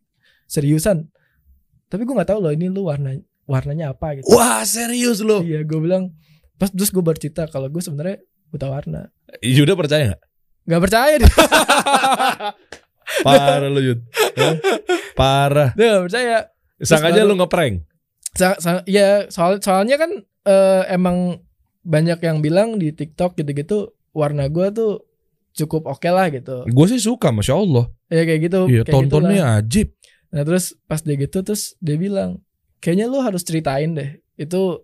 [0.50, 1.06] seriusan
[1.86, 3.14] tapi gue nggak tahu loh ini lu warna
[3.46, 5.46] warnanya apa gitu Wah, serius lu.
[5.46, 6.10] iya gue bilang
[6.58, 8.18] pas terus gue bercerita kalau gue sebenarnya
[8.50, 10.22] buta warna Yuda percaya gak?
[10.66, 11.30] nggak percaya dia
[13.20, 14.00] Parah lu, Yud.
[14.34, 14.54] Hah?
[15.12, 15.70] Parah.
[15.76, 16.36] dia nggak percaya
[16.80, 17.84] Sangkanya lu ngeprank.
[18.34, 20.10] Sa- sa- ya soal soalnya kan
[20.44, 21.38] eh, emang
[21.84, 25.04] banyak yang bilang di TikTok gitu-gitu warna gua tuh
[25.54, 27.86] cukup oke lah gitu Gue sih suka, masya Allah.
[28.06, 29.94] ya kayak gitu Iya, kayak tontonnya ajib.
[30.28, 32.42] nah terus pas dia gitu terus dia bilang
[32.78, 34.82] kayaknya lu harus ceritain deh itu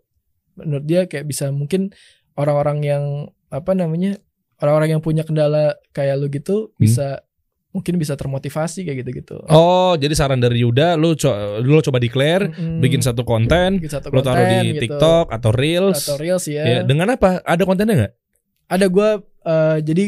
[0.54, 1.90] menurut dia kayak bisa mungkin
[2.32, 3.04] orang-orang yang
[3.48, 4.14] apa namanya
[4.58, 7.26] orang-orang yang punya kendala kayak lu gitu bisa
[7.70, 12.50] mungkin bisa termotivasi kayak gitu-gitu Oh, jadi saran dari Yuda, lu, co- lu coba declare,
[12.50, 12.78] Mm-mm.
[12.78, 14.82] bikin satu konten, Bikin satu lu taruh konten di gitu.
[14.90, 16.02] TikTok atau Reels.
[16.02, 17.38] atau reels ya Ya, dengan apa?
[17.42, 18.14] Ada kontennya nggak?
[18.68, 20.04] ada gua eh, jadi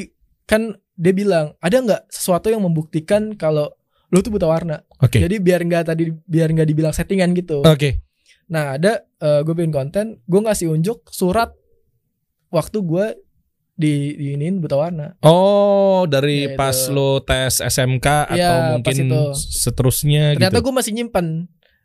[0.53, 3.73] kan dia bilang ada nggak sesuatu yang membuktikan kalau
[4.09, 5.17] lu tuh buta warna Oke.
[5.17, 8.05] jadi biar nggak tadi biar nggak dibilang settingan gitu Oke.
[8.45, 11.57] nah ada gue bikin konten gue ngasih unjuk surat
[12.49, 13.17] waktu gua
[13.73, 16.93] di diinin buta warna Oh, dari Ya, pas itu.
[16.93, 19.21] lu tes SMK atau Iya, pas mungkin itu.
[19.35, 20.65] seterusnya ternyata gitu.
[20.69, 21.27] gue masih nyimpan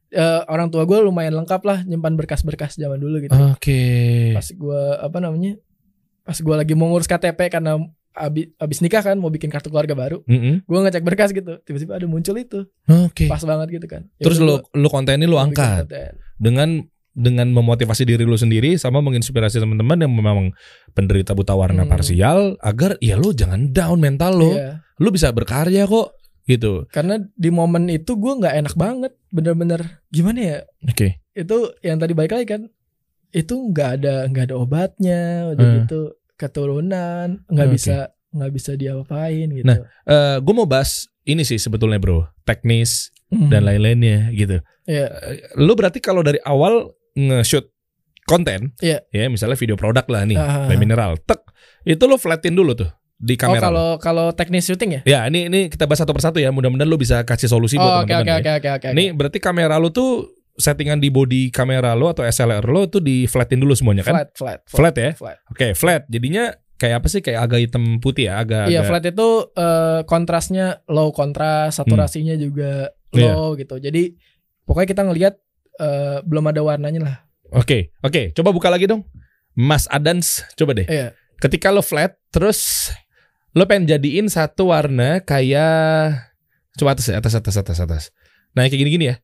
[0.08, 4.32] Eh, orang tua gue lumayan lengkap lah nyimpan berkas-berkas zaman dulu gitu Oke.
[4.32, 5.60] pas gue apa namanya
[6.24, 7.76] pas gue lagi mau ngurus KTP karena
[8.18, 10.64] abis, abis nikah kan mau bikin kartu keluarga baru Mm-mm.
[10.64, 13.26] gue ngecek berkas gitu tiba-tiba ada muncul itu Oke.
[13.26, 15.86] pas banget gitu kan Ya Terus lu lu kontennya lu angkat
[16.36, 16.82] dengan
[17.14, 20.54] dengan memotivasi diri lu sendiri sama menginspirasi teman-teman yang memang
[20.92, 21.90] penderita buta warna Hmm.
[21.90, 24.54] parsial agar ya lu jangan down mental lu.
[24.54, 24.86] Iya.
[24.98, 26.14] Lu bisa berkarya kok
[26.46, 26.88] gitu.
[26.88, 31.20] karena di momen itu gue nggak enak banget bener-bener gimana ya Oke.
[31.34, 32.62] itu yang tadi balik lagi kan
[33.30, 35.20] itu nggak ada nggak ada obatnya
[35.52, 35.78] udah Hmm.
[35.82, 36.02] gitu
[36.38, 37.76] keturunan nggak Oke.
[37.76, 37.96] bisa
[38.30, 43.52] nggak bisa diapa-apain gitu Nah, Eh gue mau bahas ini sih sebetulnya bro, teknis Hmm.
[43.52, 44.64] dan lain-lainnya gitu.
[44.86, 45.12] Iya.
[45.12, 47.68] Eh, Lu berarti kalau dari awal nge-shoot
[48.24, 49.04] konten, Iya.
[49.10, 50.64] ya misalnya video produk lah nih, Ah.
[50.64, 51.44] by mineral, tek,
[51.84, 53.60] itu lu flatin dulu tuh di oh kamera.
[53.60, 53.64] lu.
[53.66, 56.48] kalau kalau teknis syuting ya Ya ini ini kita bahas satu persatu ya.
[56.50, 58.40] Mudah-mudahan lu bisa kasih solusi buat oh oke teman-teman.
[58.40, 58.56] oke ya.
[58.56, 62.62] oke oke oke Ini berarti kamera lu tuh settingan di body kamera lu atau SLR
[62.62, 64.14] lu tuh di flatin dulu semuanya kan?
[64.14, 65.12] flat flat Flat ya?
[65.14, 66.04] flat Oke, flat.
[66.08, 67.22] Jadinya kayak apa sih?
[67.22, 72.34] Kayak agak hitam putih ya, agak iya agak- flat itu eh, kontrasnya low kontras saturasinya
[72.36, 73.18] juga Hmm.
[73.18, 73.32] Iya.
[73.32, 74.14] low gitu jadi
[74.64, 75.34] pokoknya kita ngelihat
[75.78, 77.16] eh, belum ada warnanya lah
[77.48, 78.34] Oke, oke.
[78.34, 79.08] Coba buka lagi dong.
[79.54, 80.84] Mas Adans, coba deh.
[80.84, 82.92] iya Ketika lo flat, terus
[83.54, 86.28] lo pengen jadiin satu warna kayak
[86.76, 88.04] coba atas ya, atas atas atas atas.
[88.52, 89.16] Nah, kayak gini-gini ya.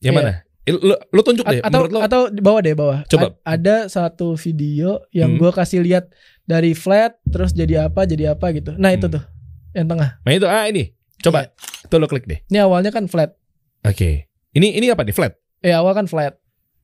[0.00, 0.18] Yang Iya.
[0.18, 0.32] mana?
[0.68, 1.60] Eh, Lo, lo tunjuk A- deh.
[1.60, 3.32] atau Menurut lo, atau di bawah deh bawah Coba.
[3.40, 5.40] A- ada satu video yang Hmm.
[5.40, 6.12] gua kasih lihat
[6.44, 9.16] dari flat terus jadi apa jadi apa gitu nah itu Hmm.
[9.16, 9.24] tuh
[9.72, 10.92] yang tengah nah itu ah ini.
[11.18, 11.42] Coba.
[11.42, 11.88] Iya.
[11.88, 12.44] Tuh lo klik deh.
[12.44, 13.32] ini awalnya kan flat
[13.80, 14.28] Oke.
[14.50, 15.12] Ini ini apa nih?
[15.12, 15.32] Flat.
[15.58, 16.36] eh awal kan flat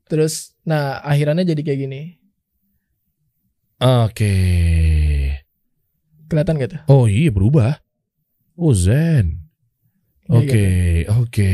[0.05, 2.01] terus nah akhirannya jadi kayak gini
[3.76, 4.35] Oke.
[6.24, 7.78] kelihatan gitu Oh iya berubah.
[8.55, 9.45] Oh zen.
[10.24, 10.66] Iya, Oke,
[11.12, 11.53] oke.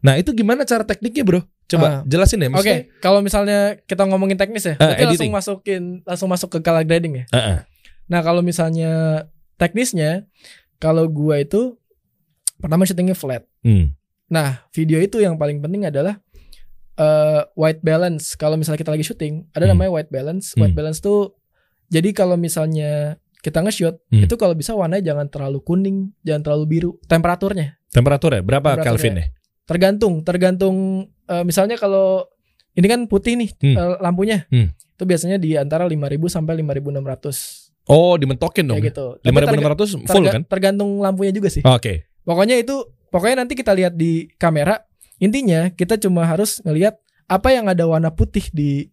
[0.00, 1.40] Nah itu gimana cara tekniknya bro?
[1.68, 1.96] Coba Ah.
[2.02, 2.48] jelasin deh.
[2.48, 6.82] Oke, Maksudnya, kalau misalnya kita ngomongin teknis ya, berarti langsung masukin langsung masuk ke color
[6.82, 7.24] grading ya.
[7.30, 7.58] Ah, ah.
[8.10, 9.22] Nah, kalau misalnya
[9.54, 10.26] teknisnya,
[10.76, 11.78] kalau gua itu
[12.56, 13.46] pertama syutingnya flat.
[13.62, 13.94] Hmm.
[14.26, 16.18] Nah, video itu yang paling penting adalah
[16.96, 18.36] eh, white balance.
[18.36, 19.72] Kalau misalnya kita lagi syuting, ada Hmm.
[19.72, 20.52] namanya white balance.
[20.52, 20.80] White Hmm.
[20.80, 21.32] balance tuh
[21.86, 24.20] jadi kalau misalnya kita nge-shoot, Hmm.
[24.20, 26.90] itu kalau bisa warnanya jangan terlalu kuning, jangan terlalu biru.
[27.08, 28.84] Temperaturnya Temperaturnya berapa.
[28.84, 29.26] Kelvin ya?
[29.70, 30.76] Tergantung, tergantung
[31.24, 32.26] eh, misalnya kalau
[32.72, 33.76] ini kan putih nih Hmm.
[33.76, 34.44] eh, lampunya.
[34.48, 34.74] Hmm.
[34.74, 38.76] Itu biasanya di antara 5000 sampai 5600 Oh dimentokin dong.
[38.76, 39.06] kayak gitu.
[39.16, 40.42] Tapi Lima ribu terga- enam ratus full terga- kan?
[40.44, 41.62] Tergantung lampunya juga sih.
[41.62, 42.10] Oke.
[42.20, 42.74] Pokoknya itu
[43.08, 44.82] pokoknya nanti kita lihat di kamera.
[45.18, 48.90] Intinya kita cuma harus ngelihat apa yang ada warna putih di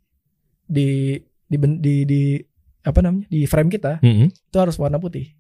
[0.64, 2.22] di di ben- di, di
[2.82, 4.28] apa namanya di frame kita Mm-mm.
[4.30, 5.32] itu harus warna putih.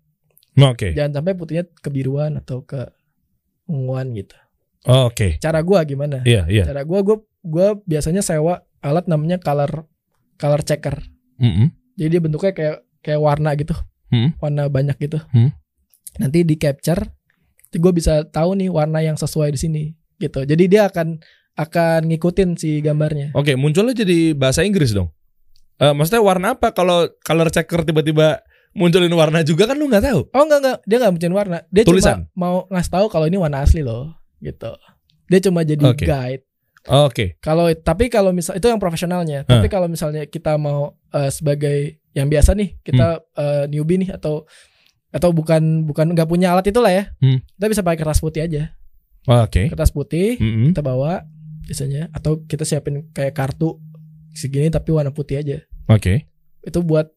[0.57, 0.91] Oke.
[0.91, 2.87] Jangan sampai putihnya kebiruan atau ke
[3.65, 4.35] unguan gitu.
[4.87, 5.35] Oke.
[5.43, 6.23] Cara gua gimana?
[6.23, 6.63] Iya iya.
[6.63, 9.85] Cara gua gua gua biasanya sewa alat namanya color
[10.39, 11.03] color checker.
[11.37, 11.75] Mm-mm.
[11.99, 13.75] Jadi dia bentuknya kayak kayak warna gitu.
[14.07, 14.31] Hmm.
[14.39, 15.19] Warna banyak gitu.
[15.35, 15.51] Hmm.
[16.17, 17.03] Nanti di capture
[17.77, 19.83] gue bisa tahu nih warna yang sesuai di sini
[20.17, 20.47] gitu.
[20.47, 21.19] Jadi dia akan
[21.57, 23.33] akan ngikutin si gambarnya.
[23.33, 25.11] Oke, munculnya jadi bahasa Inggris dong.
[25.77, 26.73] Eh maksudnya warna apa?
[26.73, 28.41] Kalau color checker tiba-tiba
[28.77, 30.21] munculin warna juga kan lu nggak tahu.
[30.33, 31.57] Oh enggak enggak, dia enggak munculin warna.
[31.69, 32.29] Dia Tulisan?
[32.29, 34.71] cuma mau ngasih tahu kalau ini warna asli loh, gitu.
[35.27, 36.05] Dia cuma jadi Oke.
[36.07, 36.43] guide.
[36.87, 37.35] Oke.
[37.43, 39.43] Kalau tapi kalau misal itu yang profesionalnya.
[39.43, 44.47] Tapi kalau misalnya kita mau eh, sebagai yang biasa nih, kita eh, newbie nih atau
[45.11, 47.11] atau bukan bukan nggak punya alat itulah ya.
[47.19, 47.43] Hmm.
[47.43, 48.71] Kita bisa pakai kertas putih aja.
[49.27, 49.67] Oke.
[49.67, 50.71] Kertas putih Mm-mm.
[50.71, 51.27] kita bawa
[51.67, 53.75] biasanya atau kita siapin kayak kartu
[54.31, 55.57] segini tapi warna putih aja.
[55.91, 56.31] Oke.
[56.63, 57.11] Itu buat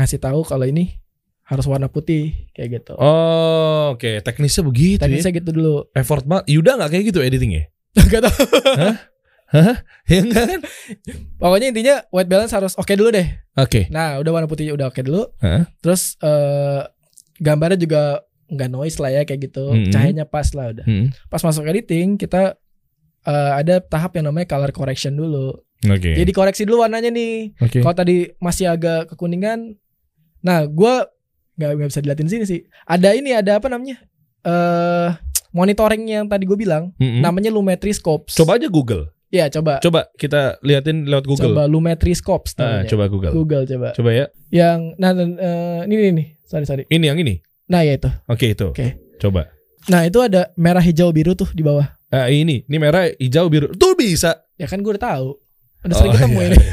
[0.00, 1.03] ngasih tahu kalau ini
[1.44, 2.92] harus warna putih kayak gitu.
[2.96, 4.24] Oh, oke.
[4.24, 5.04] Teknisnya begitu ya.
[5.04, 5.74] Teknisnya gitu dulu.
[5.92, 6.44] Effort banget.
[6.48, 7.68] Yuda nggak kayak gitu editingnya?
[8.10, 8.34] Gak tau.
[10.10, 10.60] Ya enggak kan?
[11.38, 13.28] Pokoknya intinya white balance harus oke dulu deh.
[13.54, 13.86] Oke.
[13.86, 15.30] Nah, udah warna putihnya udah oke dulu.
[15.38, 15.70] Hah?
[15.78, 16.82] Terus eh
[17.38, 19.70] gambarnya juga nggak noise lah ya kayak gitu.
[19.70, 19.94] Mm-mm.
[19.94, 20.86] Cahayanya pas lah udah.
[20.90, 21.14] Mm.
[21.30, 22.58] Pas masuk editing kita
[23.30, 25.54] eh, ada tahap yang namanya color correction dulu.
[25.86, 26.18] Oke.
[26.18, 27.54] Jadi koreksi dulu warnanya nih.
[27.62, 27.78] Oke.
[27.78, 29.76] Kalau tadi masih agak kekuningan,
[30.42, 31.13] nah gua
[31.58, 32.60] nggak nggak bisa diliatin sini sih.
[32.86, 33.98] Ada ini ada apa namanya?
[34.44, 35.08] Eh
[35.54, 37.22] monitoring yang tadi gue bilang, Mm-mm.
[37.22, 38.34] namanya Lumetri Scopes.
[38.34, 39.14] Coba aja Google.
[39.30, 39.82] Ya coba.
[39.82, 41.54] Coba kita liatin lewat Google.
[41.54, 42.54] Coba Lumetri Scopes.
[42.58, 43.32] Ah, coba Google.
[43.34, 43.90] Google coba.
[43.94, 44.26] Coba ya.
[44.50, 46.26] Yang nah dan, eh, ini nih.
[46.46, 46.84] Sorry sorry.
[46.86, 47.42] Ini yang ini.
[47.70, 48.10] Nah ya itu.
[48.30, 48.70] Oke itu.
[48.70, 48.98] Oke.
[49.18, 49.50] Coba.
[49.90, 51.86] Nah itu ada merah hijau biru tuh di bawah.
[52.14, 53.74] Ah, ini, ini merah, hijau, biru.
[53.74, 54.46] Tuh bisa.
[54.54, 55.34] Ya kan gue udah tahu.
[55.84, 56.58] Udah sering Oh, ketemu iya, ini.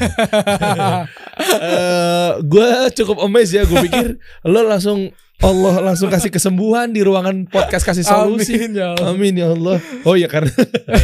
[1.41, 3.63] Eh, gue cukup amazed ya.
[3.63, 8.53] Gue pikir lo langsung Allah langsung kasih kesembuhan di ruangan podcast kasih solusi.
[8.55, 9.05] Amin ya Allah.
[9.09, 9.77] Amin ya Allah.
[10.03, 10.53] Oh iya karena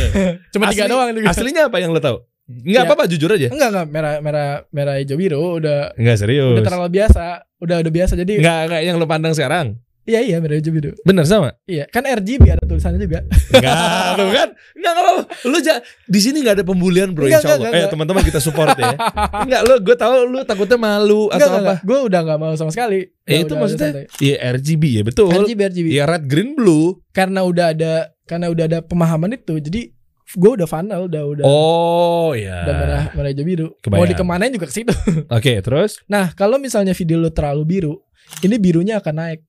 [0.54, 1.26] Cuma tiga Asli- doang nih.
[1.26, 2.22] aslinya apa yang lo tahu?
[2.48, 2.88] Nggak Ya.
[2.88, 3.50] apa-apa jujur aja.
[3.50, 6.54] Enggak enggak merah merah merah hijau biru udah Nggak serius.
[6.54, 7.24] udah terlalu biasa,
[7.58, 8.14] udah udah biasa.
[8.16, 9.82] Jadi Nggak nggak yang lo pandang sekarang.
[10.08, 10.96] Iya iya merah hijau biru.
[11.02, 11.52] Bener sama?
[11.64, 13.28] Iya, kan RGB ada tulisannya juga.
[13.52, 13.76] Enggak,
[14.16, 14.50] tuh kan?
[14.74, 15.24] Enggak enggak apa-apa.
[15.44, 17.60] Lu ja, di sini enggak ada pembulian, Bro, Enggak, insya Allah.
[17.60, 17.92] enggak, Eh, enggak.
[17.92, 18.96] teman-teman kita support ya.
[19.46, 21.74] Enggak, lu gue tahu lu takutnya malu atau apa.
[21.84, 23.04] Gue udah nggak mau sama sekali.
[23.22, 23.90] Eh, itu udah- maksudnya.
[24.18, 25.28] Iya RGB ya, betul.
[25.30, 25.88] RGB RGB.
[25.92, 27.04] Iya red green blue.
[27.12, 27.94] Karena udah ada
[28.24, 29.92] karena udah ada pemahaman itu, jadi
[30.30, 32.64] gue udah final, udah udah Oh, iya.
[32.64, 33.68] udah merah merah hijau biru.
[33.78, 33.96] Kebayang.
[33.98, 34.92] Mau dikemanain juga ke situ.
[35.30, 36.04] Oke, terus?
[36.06, 37.94] Nah, kalau misalnya video lu terlalu biru,
[38.42, 39.40] ini birunya akan naik.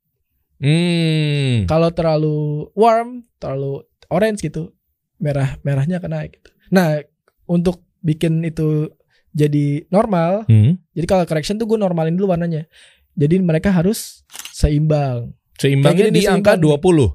[0.58, 1.66] Hmm.
[1.66, 2.38] Kalau terlalu
[2.74, 4.74] warm, terlalu orange gitu,
[5.16, 6.38] merah merahnya akan naik.
[6.38, 6.50] Gitu.
[6.70, 6.98] Nah,
[7.46, 8.90] untuk bikin itu
[9.30, 10.82] jadi normal, Hmm.
[10.92, 12.66] jadi kalau correction tuh gue normalin dulu warnanya.
[13.14, 15.34] Jadi mereka harus seimbang.
[15.58, 16.78] Seimbangnya Kayak gini di angka seimbang nih.
[16.78, 17.06] 20.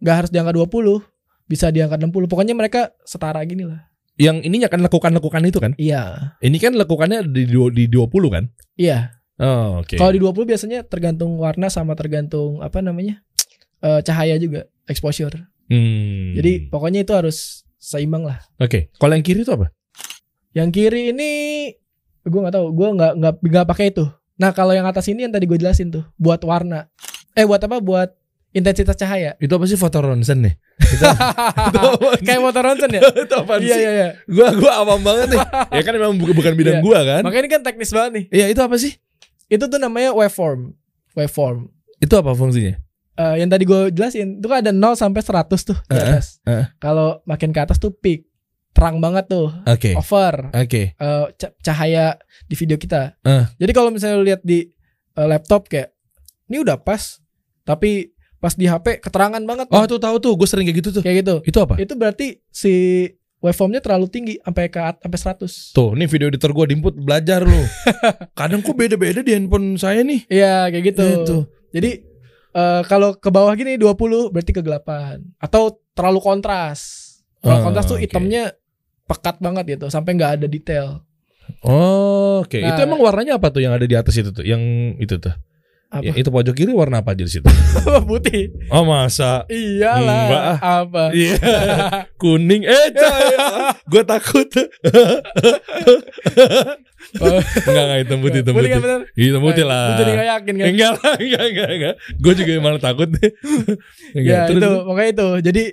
[0.00, 0.96] Nggak harus di angka 20,
[1.44, 2.28] bisa di angka 60.
[2.28, 3.80] Pokoknya mereka setara gini lah.
[4.14, 5.72] Yang ininya kan lekukan-lekukan itu kan?
[5.74, 6.36] Iya.
[6.38, 8.44] Ini kan lekukannya di du- di 20 kan?
[8.78, 9.10] Iya.
[9.34, 9.98] Oh, oke.
[9.98, 13.18] Kalau di 20 biasanya tergantung warna sama tergantung apa namanya?
[13.86, 15.34] eh, cahaya juga, exposure.
[15.66, 16.36] Hmm.
[16.36, 18.38] Jadi pokoknya itu harus seimbang lah.
[18.60, 19.72] Oke, kalau yang kiri itu apa?
[20.54, 21.30] Yang kiri ini
[22.22, 24.04] gue nggak tahu, gue nggak nggak nggak pakai itu.
[24.34, 26.86] Nah kalau yang atas ini yang tadi gue jelasin tuh, buat warna.
[27.34, 27.82] Eh buat apa?
[27.82, 28.14] Buat
[28.54, 29.34] intensitas cahaya.
[29.42, 30.54] Itu apa sih foto ronsen nih?
[30.94, 31.06] Itu,
[31.74, 31.86] itu?
[32.22, 33.02] Kayak motor ronsen ya?
[33.26, 33.82] itu apa iya sih?
[33.82, 34.08] iya iya.
[34.30, 35.40] Gua gua awam banget nih.
[35.74, 36.82] ya kan memang bukan, bukan bidang Iya.
[36.86, 37.20] gua kan.
[37.26, 38.24] Makanya ini kan teknis banget nih.
[38.30, 38.94] Iya, itu apa sih?
[39.46, 40.72] Itu tuh namanya waveform.
[41.12, 41.68] Waveform.
[41.96, 42.74] Itu apa fungsinya?
[43.14, 46.42] Eh, yang tadi gue jelasin itu kan ada 0 sampai 100 tuh di Heeh, atas.
[46.42, 46.66] heeh.
[46.76, 48.26] Kalau makin ke atas tuh peak.
[48.74, 49.54] Terang banget tuh.
[49.64, 49.94] Oke.
[49.94, 50.50] Over.
[50.52, 50.92] Oke.
[50.92, 53.14] eh, ca- cahaya di video kita.
[53.22, 53.46] Eh.
[53.54, 54.66] Jadi kalau misalnya lu lihat di
[55.14, 55.94] eh, laptop kayak
[56.44, 57.22] ini udah pas,
[57.62, 59.70] tapi pas di HP keterangan banget.
[59.70, 61.00] Oh, tuh tahu tuh, gue sering kayak gitu tuh.
[61.00, 61.34] kayak gitu.
[61.46, 61.78] Itu apa?
[61.78, 63.06] Itu berarti si
[63.44, 65.76] waveformnya terlalu tinggi sampai ke sampai 100.
[65.76, 67.60] Tuh, nih video editor gua diinput belajar lu.
[68.38, 70.24] Kadang kok beda-beda di handphone saya nih.
[70.26, 71.04] Iya, kayak gitu.
[71.04, 71.36] Itu.
[71.70, 71.90] Jadi
[72.50, 76.80] eh, kalau ke bawah gini 20 berarti kegelapan atau terlalu kontras.
[77.44, 78.08] Kalau Oh, kontras tuh oke.
[78.08, 78.56] hitamnya
[79.04, 81.04] pekat banget gitu sampai nggak ada detail.
[81.60, 82.56] Oh, oke.
[82.56, 82.72] Nah.
[82.72, 84.40] itu emang warnanya apa tuh yang ada di atas itu tuh?
[84.40, 84.62] Yang
[84.96, 85.36] itu tuh.
[85.94, 86.02] Apa?
[86.02, 87.46] Ya, itu pojok kiri warna apa aja di situ?
[88.10, 88.50] Putih.
[88.66, 89.46] Oh, masa?
[89.46, 90.26] Iyalah.
[90.26, 90.58] Enggak ah.
[90.80, 91.04] Apa?
[91.14, 91.36] Iya.
[92.14, 93.38] Kuning eh cahaya.
[93.80, 94.48] gue takut.
[97.14, 97.38] Oh.
[97.38, 98.72] enggak enggak hitam putih hitam Putih putih.
[98.72, 99.00] kan bener?
[99.14, 99.84] Hitam putih lah.
[99.86, 100.66] Lu jadi gak yakin kan?
[100.66, 101.94] Enggak lah, enggak enggak enggak.
[102.16, 103.30] Gue juga malah takut deh.
[104.12, 105.28] Enggak, Ya terus- itu pokoknya itu.
[105.44, 105.64] Jadi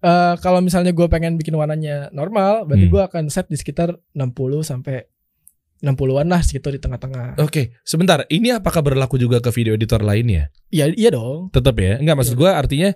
[0.00, 2.92] eh, kalau misalnya gue pengen bikin warnanya normal, berarti Hmm.
[2.92, 5.06] gue akan set di sekitar 60 sampai
[5.80, 7.40] 60-an lah segitu di tengah-tengah.
[7.40, 8.22] Oke, sebentar.
[8.26, 10.52] Ini apakah berlaku juga ke video editor lainnya?
[10.68, 11.48] Iya iya dong.
[11.50, 11.96] Tetap ya?
[11.96, 12.40] Enggak maksud Iya.
[12.40, 12.90] gue artinya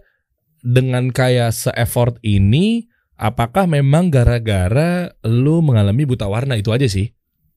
[0.60, 7.08] dengan kayak se-effort ini apakah memang gara-gara lu mengalami buta warna itu aja sih?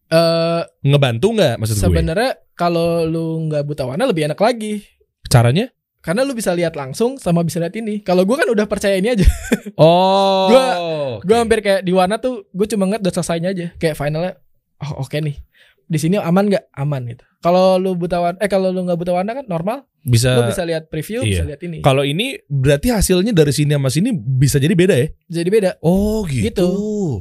[0.07, 1.83] Eh Ngebantu nggak maksud gue?
[1.83, 4.79] sebenarnya kalau lu nggak buta warna lebih enak lagi.
[5.27, 5.67] Caranya?
[5.99, 7.99] Karena lu bisa lihat langsung sama bisa lihat ini.
[7.99, 9.27] Kalau gue kan udah percaya ini aja.
[9.75, 10.47] Oh.
[10.51, 10.77] Gua-
[11.19, 11.27] oke.
[11.27, 13.67] Gue hampir kayak di warna tuh gue cuma ngeliat udah selesainya aja.
[13.75, 14.33] Kayak finalnya
[14.83, 15.37] oh oke nih.
[15.87, 16.75] Di sini aman nggak?
[16.75, 17.23] Aman gitu.
[17.39, 20.67] Kalau lu buta warna eh kalau lu nggak buta warna kan normal, bisa lu bisa
[20.67, 21.31] lihat preview, iya.
[21.31, 21.77] bisa lihat ini.
[21.79, 25.07] Kalau ini berarti hasilnya dari sini sama sini bisa jadi beda ya?
[25.31, 25.71] Jadi beda.
[25.79, 26.49] Oh gitu.
[26.51, 26.69] Gitu.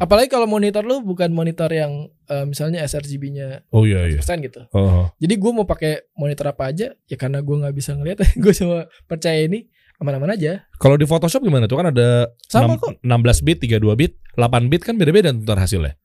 [0.03, 4.19] Apalagi kalau monitor lu bukan monitor yang eh, misalnya sRGB-nya Oh iya iya.
[4.19, 4.67] 100% gitu.
[4.75, 5.15] Oh.
[5.21, 8.91] Jadi gue mau pakai monitor apa aja ya karena gue nggak bisa ngeliat, gue cuma
[9.07, 9.69] percaya ini
[10.01, 10.65] aman-aman aja.
[10.81, 12.99] Kalau di Photoshop gimana tuh kan ada Sama enam- kok.
[13.01, 15.97] 16 bit, 32 bit, 8 bit kan beda-beda ntar hasilnya.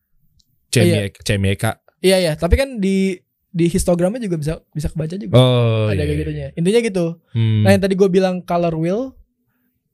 [0.71, 1.63] CMYK, CMYK.
[2.01, 3.19] Iya ya, tapi kan di
[3.51, 5.35] di histogramnya juga bisa bisa kebaca juga.
[5.35, 6.07] Oh ada iya.
[6.07, 6.47] kayak gitunya.
[6.55, 7.05] Intinya gitu.
[7.35, 7.67] Hmm.
[7.67, 9.11] Nah yang tadi gue bilang color wheel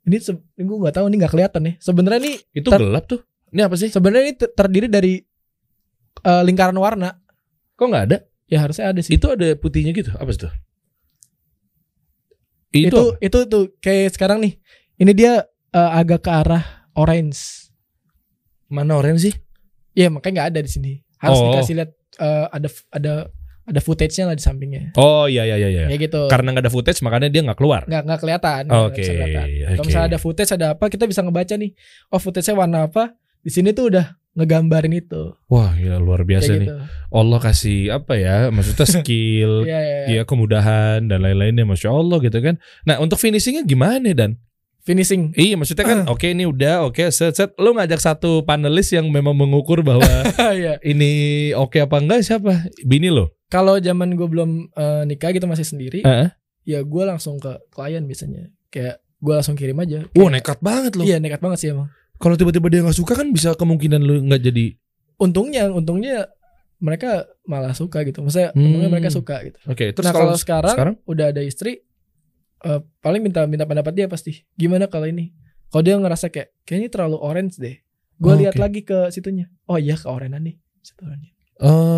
[0.08, 1.76] ini ini gue nggak tahu ini nggak kelihatan nih.
[1.82, 3.20] Sebenarnya nih itu gelap tuh.
[3.52, 3.90] Ini apa sih?
[3.90, 5.14] sebenarnya ini ter- terdiri dari
[6.22, 7.18] eh, lingkaran warna.
[7.76, 8.18] Kok nggak ada?
[8.48, 9.18] Ya harusnya ada sih.
[9.18, 10.14] Itu ada putihnya gitu.
[10.16, 10.50] Apa sih itu?
[12.78, 14.54] Itu Itu, itu tuh kayak sekarang nih.
[15.02, 15.34] Ini dia
[15.74, 16.64] eh, agak ke arah
[16.94, 17.66] orange.
[18.68, 19.36] mana orange sih?
[19.98, 20.94] Iya makanya nggak ada di sini.
[21.18, 21.46] Harus Oh.
[21.50, 23.14] dikasih lihat eh, ada ada
[23.68, 24.94] ada footage-nya lah di sampingnya.
[24.96, 25.86] Oh iya iya iya iya.
[25.88, 26.22] Kayak gitu.
[26.30, 27.82] Karena nggak ada footage makanya dia nggak keluar.
[27.84, 28.64] nggak nggak kelihatan.
[28.70, 29.48] Oke, bisa kelihatan.
[29.68, 31.72] Kalau misalnya ada footage ada apa kita bisa ngebaca nih.
[32.08, 33.12] Oh footage-nya warna apa?
[33.42, 35.34] Di sini tuh udah ngegambarin itu.
[35.48, 36.68] Wah, ya luar biasa Kayak nih.
[36.70, 36.76] gitu.
[37.10, 38.38] Allah kasih apa ya?
[38.48, 39.98] Maksudnya skill, Iya iya.
[40.06, 40.16] iya.
[40.16, 42.56] ya kemudahan dan lain-lainnya, masya Allah gitu kan.
[42.86, 44.38] Nah untuk finishingnya gimana dan?
[44.88, 45.36] Finishing.
[45.36, 47.52] Iya maksudnya kan, oke ini udah, oke set set.
[47.56, 50.08] Lu ngajak satu panelis yang memang mengukur bahwa
[50.56, 50.80] Iya.
[50.82, 51.12] ini
[51.54, 52.72] oke apa enggak siapa?
[52.82, 53.36] Bini lo?
[53.46, 56.32] Kalau zaman gue belum eh, nikah gitu masih sendiri, Heeh.
[56.66, 58.48] ya gue langsung ke klien biasanya.
[58.68, 60.08] Kayak gue langsung kirim aja.
[60.08, 61.04] Wah Kayak- nekat banget loh.
[61.04, 61.92] Iya nekat banget sih emang.
[62.16, 64.74] Kalau tiba-tiba dia nggak suka kan bisa kemungkinan lu nggak jadi
[65.18, 66.30] untungnya untungnya
[66.78, 68.64] mereka malah suka gitu maksudnya Hmm.
[68.64, 70.96] untungnya mereka suka gitu Oke, terus nah kalau kalau sekarang, sekarang?
[71.06, 71.82] udah ada istri
[72.60, 75.34] eh, paling minta minta pendapat dia pasti gimana kalau ini
[75.68, 77.78] kalau dia ngerasa kayak kayaknya terlalu orange deh
[78.16, 78.62] gue Oh, lihat oke.
[78.62, 81.30] lagi ke situnya oh iya ke orange nih Situnya.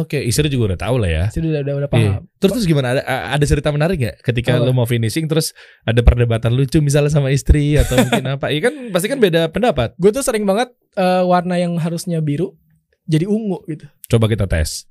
[0.01, 1.23] Oke, istri juga udah tahu lah ya.
[1.27, 2.15] Istri udah udah, udah Iya.
[2.15, 2.95] paham Terus terus gimana?
[2.95, 3.03] Ada
[3.35, 4.63] ada cerita menarik gak ketika Apa?
[4.63, 5.51] lo mau finishing terus
[5.83, 8.49] ada perdebatan lucu misalnya sama istri atau mungkin apa?
[8.49, 9.93] Iya kan pasti kan beda pendapat.
[9.93, 12.55] gue tuh sering banget eh, warna yang harusnya biru
[13.03, 14.87] jadi ungu gitu Coba kita tes.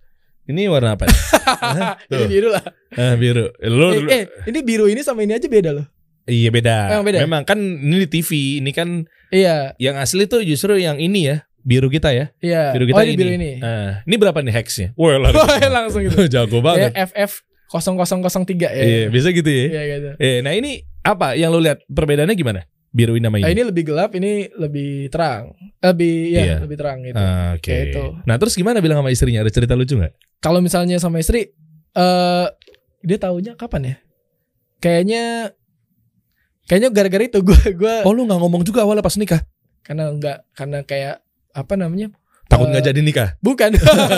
[0.49, 1.05] Ini warna apa?
[1.45, 2.01] Hah?
[2.09, 3.53] ini biru lah Ah, biru.
[3.61, 5.87] Lo eh, eh, ini biru ini sama ini aja beda loh
[6.25, 6.93] iya beda.
[6.93, 7.19] Emang beda?
[7.21, 11.37] Memang kan ini di TV, ini kan iya yang asli tuh justru yang ini ya,
[11.61, 12.29] biru kita ya.
[12.39, 14.89] iya Biru kita oh ini biru ini Ah, ini berapa nih hexnya?
[14.93, 15.33] Wah, lah.
[15.79, 16.91] langsung gitu Jago ya, banget.
[17.09, 17.33] FF
[17.69, 19.65] 0003 ya Iya, bisa gitu ya.
[19.69, 22.65] iya gitu Eh, nah ini apa yang lo lihat perbedaannya gimana?
[22.89, 23.55] Biru ini sama Nah, ini.
[23.55, 25.53] ini lebih gelap, ini lebih terang.
[25.79, 26.57] Lebih ya, Iya.
[26.65, 27.15] lebih terang gitu.
[27.15, 27.63] Ah, Oke.
[27.65, 28.05] Kayak itu.
[28.25, 29.41] Nah terus gimana bilang sama istrinya?
[29.41, 30.13] Ada cerita lucu nggak?
[30.39, 31.53] Kalau misalnya sama istri
[31.91, 32.47] eh
[33.01, 33.97] dia taunya kapan ya?
[34.79, 35.53] Kayaknya
[36.65, 39.41] kayaknya gara-gara itu gue gua Oh lu nggak ngomong juga awalnya pas nikah?
[39.81, 41.17] karena enggak karena kayak
[41.51, 42.13] apa namanya?
[42.45, 43.29] Takut Eh, nggak jadi nikah?
[43.41, 43.73] Bukan.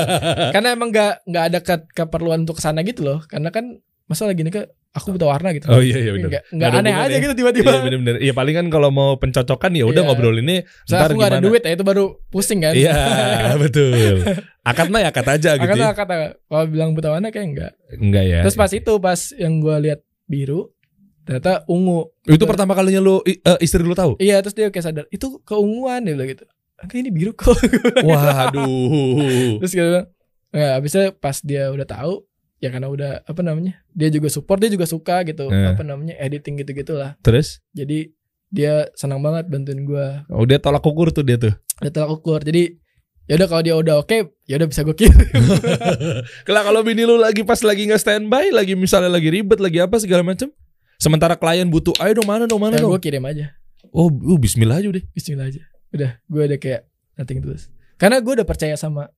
[0.55, 3.23] karena emang nggak nggak ada ke- keperluan untuk ke sana gitu loh.
[3.25, 3.79] Karena kan
[4.11, 5.71] masa lagi nikah aku buta warna gitu.
[5.71, 6.27] Oh iya iya benar.
[6.27, 7.23] Enggak, enggak aneh aja ya.
[7.23, 7.71] gitu tiba-tiba.
[7.71, 8.15] Iya benar-benar.
[8.19, 10.09] Iya paling kan kalau mau pencocokan ya udah Iya.
[10.11, 11.47] ngobrolinnya Misalnya ntar aku nggak ada gimana.
[11.47, 12.75] duit ya itu baru pusing kan.
[12.75, 12.95] Iya
[13.63, 14.19] betul.
[14.61, 15.63] Akad mah ya akad aja gitu.
[15.65, 15.95] Karena Ya.
[15.95, 17.73] kata kalau bilang buta warna kayak enggak.
[17.95, 18.41] Enggak ya.
[18.43, 20.75] Terus pas itu pas yang gue lihat biru
[21.23, 22.11] ternyata ungu.
[22.27, 24.19] itu pertama kalinya lu eh, istri lu tahu?
[24.19, 26.43] Iya terus dia kayak sadar itu keunguan dia bilang gitu.
[26.77, 27.55] Angka ini biru kok.
[28.09, 29.61] Waduh.
[29.61, 30.07] terus bilang,
[30.51, 32.25] ya abisnya pas dia udah tahu
[32.61, 35.73] ya karena udah apa namanya dia juga support dia juga suka gitu Eh.
[35.73, 38.13] apa namanya editing gitu gitulah Terus jadi
[38.47, 41.57] dia senang banget bantuin gue oh, dia tolak ukur tuh dia tuh.
[41.79, 42.77] udah tolak ukur jadi
[43.25, 45.17] ya udah kalau dia udah oke ya udah bisa gue kirim
[46.47, 49.97] Kalau kalau bini lu lagi pas lagi nggak standby, lagi misalnya lagi ribet, lagi apa
[49.97, 50.51] segala macam.
[50.97, 52.93] Sementara klien butuh, ayo dong mana dong mana ya dong.
[52.93, 53.57] gue kirim aja
[53.91, 55.03] Oh, uh, Bismillah aja deh.
[55.11, 56.87] Bismillah aja udah gue udah kayak
[57.17, 59.11] nothing terus karena gue udah percaya sama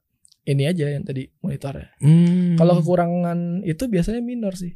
[0.43, 2.59] ini aja yang tadi monitornya Hmm.
[2.59, 4.75] kalau kekurangan itu biasanya minor sih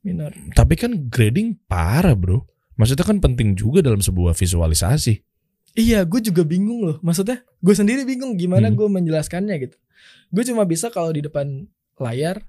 [0.00, 2.46] minor Tapi kan grading parah bro.
[2.78, 5.18] Maksudnya kan penting juga dalam sebuah visualisasi.
[5.74, 6.96] Iya, gue juga bingung loh.
[7.00, 8.76] Maksudnya, gue sendiri bingung gimana Hmm.
[8.76, 9.76] gue menjelaskannya gitu.
[10.30, 11.66] Gue cuma bisa kalau di depan
[11.98, 12.44] layar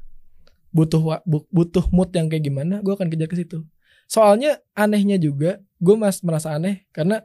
[0.70, 3.64] butuh butuh mood yang kayak gimana, gue akan kejar ke situ.
[4.06, 7.24] Soalnya anehnya juga, gue mas merasa aneh karena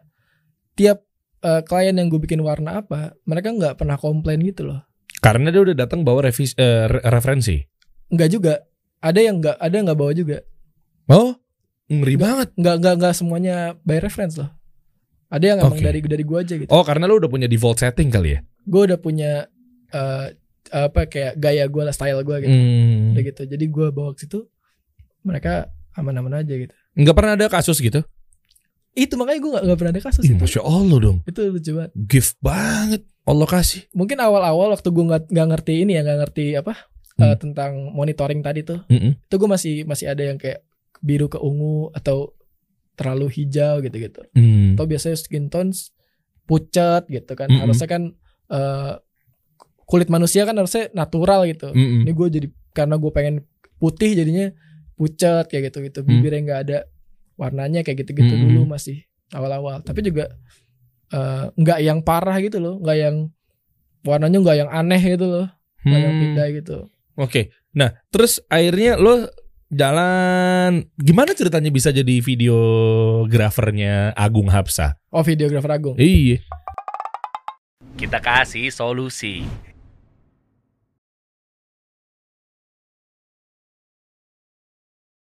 [0.73, 1.05] tiap
[1.43, 4.81] eh, klien yang gue bikin warna apa, mereka nggak pernah komplain gitu loh.
[5.23, 7.63] Karena dia udah datang bawa revis, re- referensi.
[8.11, 8.55] Nggak juga.
[8.99, 10.39] Ada yang nggak, ada yang nggak bawa juga.
[11.07, 11.39] Oh,
[11.87, 12.49] ngeri banget.
[12.59, 13.57] Nggak nggak nggak semuanya
[13.87, 14.51] by reference loh.
[15.31, 15.87] Ada yang emang Oke.
[15.87, 16.69] dari dari gue aja gitu.
[16.69, 18.41] Oh, karena lu udah punya default setting kali ya?
[18.67, 19.47] Gue udah punya
[19.95, 20.27] eh,
[20.73, 22.55] apa kayak gaya gue lah, style gue gitu.
[22.55, 23.13] Hmm.
[23.13, 24.49] udah gitu jadi gue bawa ke situ
[25.21, 28.01] mereka aman-aman aja gitu Nggak pernah ada kasus gitu?
[28.93, 31.19] itu makanya gue gak, pernah ada kasus Ih, itu Masya Allah dong.
[31.25, 33.03] itu lucu banget Gift banget.
[33.23, 33.87] Allah kasih.
[33.93, 36.75] mungkin awal-awal waktu gue nggak nggak ngerti ini ya nggak ngerti apa
[37.13, 37.23] Hmm.
[37.25, 39.21] eh, tentang monitoring tadi tuh Mm-mm.
[39.21, 40.65] itu gue masih masih ada yang kayak
[40.99, 42.33] biru ke ungu atau
[42.93, 44.75] terlalu hijau gitu gitu Hmm.
[44.75, 45.93] atau biasanya skin tones
[46.43, 47.63] pucat gitu kan Mm-mm.
[47.63, 48.03] harusnya kan
[48.49, 48.93] eh,
[49.85, 52.03] kulit manusia kan harusnya natural gitu Mm-mm.
[52.03, 53.45] ini gue jadi karena gue pengen
[53.77, 54.49] putih jadinya
[54.95, 56.09] pucat kayak gitu gitu Hmm.
[56.11, 56.79] bibirnya nggak ada
[57.35, 58.43] warnanya kayak gitu gitu Hmm.
[58.47, 60.33] dulu masih awal-awal tapi juga
[61.13, 63.17] eh, nggak yang parah gitu loh nggak yang
[64.03, 65.47] warnanya nggak yang aneh gitu loh
[65.83, 66.23] nggak yang Hmm.
[66.23, 66.79] pindah gitu
[67.13, 67.53] Oke.
[67.73, 69.29] Nah, terus akhirnya lo
[69.69, 74.97] jalan gimana ceritanya bisa jadi videografernya Agung Hapsa?
[75.09, 76.41] oh videografer agung Iya.
[77.93, 79.45] Kita kasih solusi.